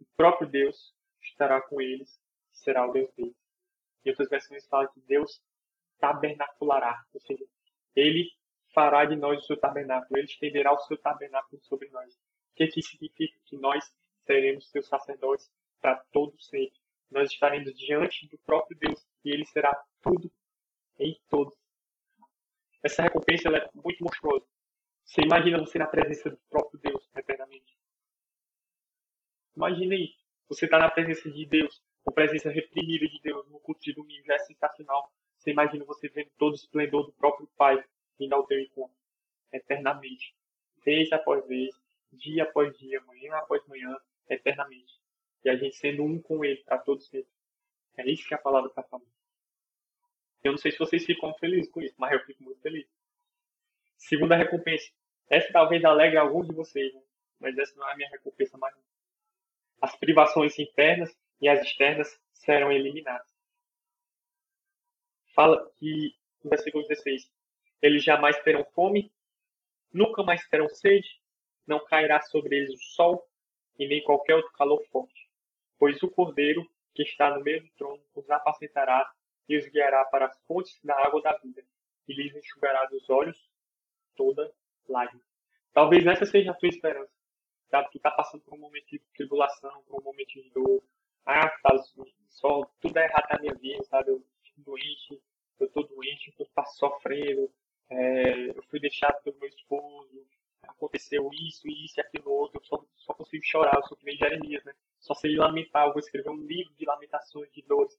[0.00, 0.92] O próprio Deus
[1.22, 2.20] estará com eles
[2.52, 3.36] e será o Deus deles.
[4.04, 5.40] Em outras versões fala que Deus
[6.00, 7.44] tabernaculará, ou seja,
[7.94, 8.28] ele
[8.74, 12.12] fará de nós o seu tabernáculo, ele estenderá o seu tabernáculo sobre nós.
[12.14, 13.38] O que, que significa?
[13.44, 13.84] Que nós
[14.24, 15.50] seremos seus sacerdotes
[15.80, 16.79] para todo sempre.
[17.10, 20.30] Nós estaremos diante do próprio Deus e Ele será tudo
[20.98, 21.56] em todos.
[22.82, 24.46] Essa recompensa é muito monstruosa.
[25.04, 27.76] Você imagina você na presença do próprio Deus eternamente.
[29.56, 30.14] Imagine aí,
[30.48, 34.24] você está na presença de Deus, com presença reprimida de Deus no culto de domingo,
[34.24, 35.12] já é sensacional.
[35.36, 37.82] Você imagina você vendo todo o esplendor do próprio Pai
[38.18, 38.96] vindo ao teu encontro,
[39.52, 40.34] eternamente,
[40.84, 41.74] vez após vez,
[42.12, 43.96] dia após dia, manhã após manhã,
[44.28, 44.99] eternamente.
[45.44, 47.30] E a gente sendo um com Ele para todos sempre.
[47.96, 49.10] É isso que a palavra está falando.
[50.42, 52.86] Eu não sei se vocês ficam felizes com isso, mas eu fico muito feliz.
[53.96, 54.90] Segunda recompensa.
[55.28, 57.02] Essa talvez alegre alguns de vocês, né?
[57.38, 58.74] mas essa não é a minha recompensa mais.
[59.80, 63.28] As privações internas e as externas serão eliminadas.
[65.34, 67.30] Fala que, no versículo 16,
[67.80, 69.12] eles jamais terão fome,
[69.92, 71.20] nunca mais terão sede,
[71.66, 73.26] não cairá sobre eles o sol
[73.78, 75.19] e nem qualquer outro calor forte,
[75.80, 79.10] pois o Cordeiro que está no meio do trono os apacentará
[79.48, 81.64] e os guiará para as fontes da água da vida,
[82.06, 83.36] e lhes enxugará dos olhos
[84.14, 84.52] toda
[84.88, 85.22] lágrima.
[85.72, 87.12] Talvez essa seja a tua esperança,
[87.68, 87.90] sabe?
[87.90, 90.82] Tu está passando por um momento de tribulação, por um momento de dor.
[91.24, 91.76] Ah, tá,
[92.28, 94.10] só tudo é errado na minha vida, sabe?
[94.10, 95.22] Eu estou doente,
[95.58, 97.50] eu estou doente, eu estou sofrendo,
[97.88, 100.26] é, eu fui deixado pelo meu esposo,
[100.62, 104.16] aconteceu isso, isso e aquilo outro, eu só, só consigo chorar, eu sou que nem
[104.16, 104.74] Jeremias, né?
[104.98, 107.98] Só sei lamentar, eu vou escrever um livro de lamentações, de dores.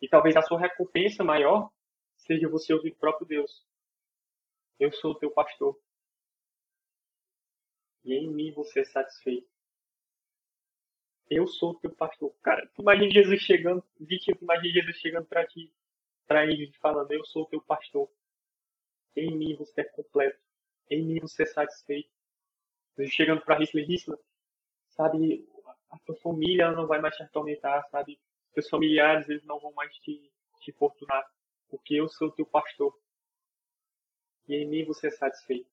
[0.00, 1.70] E talvez a sua recompensa maior
[2.16, 3.66] seja você ouvir o próprio Deus.
[4.78, 5.78] Eu sou o teu pastor.
[8.04, 9.48] E em mim você é satisfeito.
[11.28, 12.32] Eu sou o teu pastor.
[12.42, 13.84] Cara, tu imagina Jesus chegando,
[14.20, 15.72] tipo, imagina Jesus chegando para ti,
[16.26, 18.08] para ele falando, eu sou o teu pastor.
[19.16, 20.45] Em mim você é completo.
[20.90, 22.10] Em mim você é satisfeito.
[23.08, 24.18] Chegando para Hitler, Hitler,
[24.88, 25.46] sabe,
[25.90, 28.18] a tua família não vai mais te atormentar, sabe?
[28.52, 31.24] Teus familiares, eles não vão mais te, te importunar,
[31.68, 32.96] porque eu sou teu pastor.
[34.48, 35.70] E em mim você é satisfeito.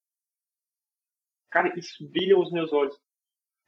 [1.49, 2.99] Cara, isso brilha aos meus olhos.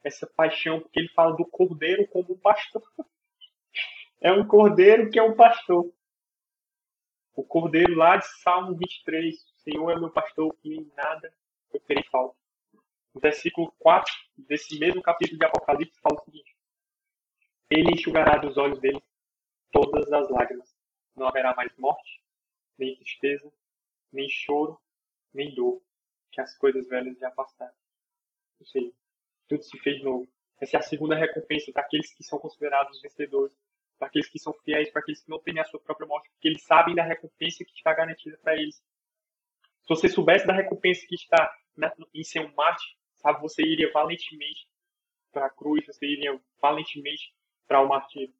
[0.02, 2.82] Essa paixão, porque ele fala do cordeiro como um pastor.
[4.20, 5.92] é um cordeiro que é um pastor.
[7.34, 9.36] O cordeiro lá de Salmo 23.
[9.68, 11.34] Senhor é meu pastor e em nada
[11.74, 12.38] eu terei falta.
[13.12, 16.56] No versículo 4 desse mesmo capítulo de Apocalipse fala o seguinte:
[17.68, 19.02] Ele enxugará dos olhos dele
[19.72, 20.72] todas as lágrimas.
[21.16, 22.22] Não haverá mais morte,
[22.78, 23.52] nem tristeza,
[24.12, 24.80] nem choro,
[25.34, 25.82] nem dor,
[26.30, 27.74] que as coisas velhas já passaram.
[28.60, 28.92] Ou seja,
[29.48, 30.28] tudo se fez novo.
[30.60, 33.56] Essa é a segunda recompensa daqueles que são considerados vencedores
[33.98, 36.46] para aqueles que são fiéis, para aqueles que não têm a sua própria morte, porque
[36.46, 38.80] eles sabem da recompensa que está garantida para eles.
[39.86, 41.56] Se você soubesse da recompensa que está
[42.12, 44.68] em ser um mártir, sabe, você iria valentemente
[45.30, 47.32] para a cruz, você iria valentemente
[47.68, 48.34] para o martírio.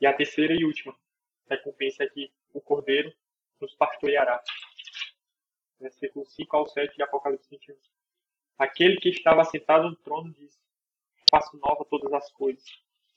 [0.00, 0.96] E a terceira e última
[1.46, 3.12] recompensa é que o Cordeiro
[3.60, 4.42] nos pastoreará.
[5.78, 7.76] Versículo 5 ao 7 de Apocalipse 21.
[8.58, 10.58] Aquele que estava sentado no trono disse:
[11.30, 12.64] faço nova todas as coisas.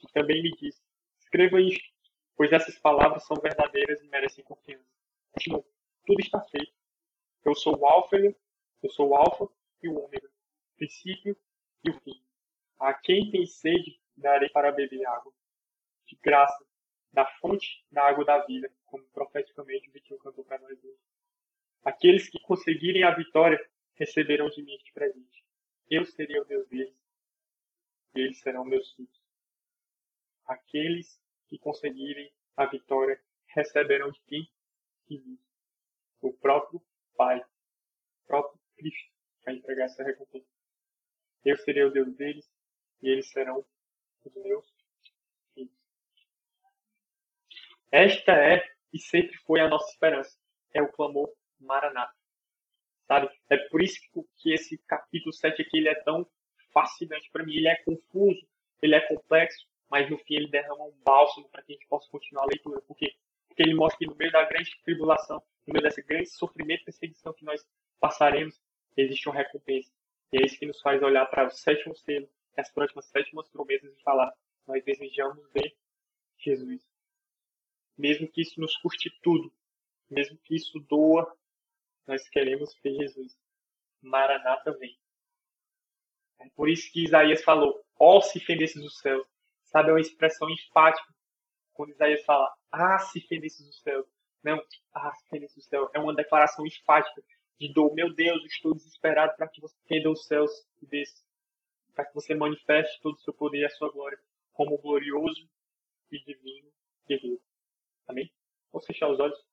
[0.04, 0.82] E também me disse,
[1.20, 1.90] escreva isto,
[2.36, 4.93] pois essas palavras são verdadeiras e merecem confiança.
[5.34, 5.66] Continua,
[6.06, 6.72] tudo está feito.
[7.44, 9.50] Eu sou o alfa, eu sou o alfa
[9.82, 11.36] e o ômega, o princípio
[11.84, 12.24] e o fim.
[12.80, 15.34] A quem tem sede, darei para beber água.
[16.06, 16.64] De graça,
[17.12, 21.00] da fonte da água da vida, como profeticamente o Vitinho cantou para nós hoje.
[21.84, 23.60] Aqueles que conseguirem a vitória
[23.96, 25.44] receberão de mim este presente.
[25.90, 26.96] Eu serei o Deus deles
[28.16, 29.22] e eles serão meus filhos.
[30.46, 34.53] Aqueles que conseguirem a vitória receberão de quem?
[36.22, 36.82] O próprio
[37.16, 39.12] Pai, o próprio Cristo,
[39.46, 40.48] vai entregar essa recompensa.
[41.44, 42.50] Eu serei o Deus deles
[43.02, 43.66] e eles serão
[44.24, 44.66] os meus
[45.54, 45.74] filhos.
[47.92, 50.38] Esta é e sempre foi a nossa esperança.
[50.74, 52.14] É o clamor Maranata.
[53.08, 53.30] Sabe?
[53.50, 54.00] É por isso
[54.38, 56.26] que esse capítulo 7 aqui ele é tão
[56.72, 57.56] fascinante para mim.
[57.56, 58.48] Ele é confuso,
[58.82, 62.10] ele é complexo, mas no fim ele derrama um bálsamo para que a gente possa
[62.10, 62.82] continuar a leitura.
[62.82, 63.14] Por quê?
[63.54, 65.38] Porque ele mostra que no meio da grande tribulação,
[65.68, 67.64] no meio desse grande sofrimento e perseguição que nós
[68.00, 68.60] passaremos,
[68.98, 69.92] existe uma recompensa.
[70.32, 72.28] E é isso que nos faz olhar para o sétimo selo,
[72.58, 74.34] as próximas sétimas promessas e falar:
[74.66, 75.76] nós desejamos ver
[76.40, 76.82] Jesus.
[77.96, 79.54] Mesmo que isso nos custe tudo,
[80.10, 81.32] mesmo que isso doa,
[82.08, 83.38] nós queremos ver Jesus.
[84.02, 84.98] Maranata vem.
[86.40, 89.28] É por isso que Isaías falou, ó se fendesses os céus.
[89.66, 91.14] Sabe, é uma expressão enfática.
[91.74, 94.06] Quando Isaías fala, ah, se fendesses os céus.
[94.44, 94.62] Não,
[94.94, 95.90] ah, se fendesses os céus.
[95.94, 97.24] É uma declaração enfática
[97.60, 97.94] de dor.
[97.94, 100.52] Meu Deus, estou desesperado para que você fenda os céus
[100.82, 101.24] desse.
[101.96, 104.20] Para que você manifeste todo o seu poder e a sua glória.
[104.52, 105.50] como glorioso
[106.12, 106.72] e divino
[107.08, 107.42] guerreiro.
[108.08, 108.32] Amém?
[108.72, 109.53] Vamos fechar os olhos.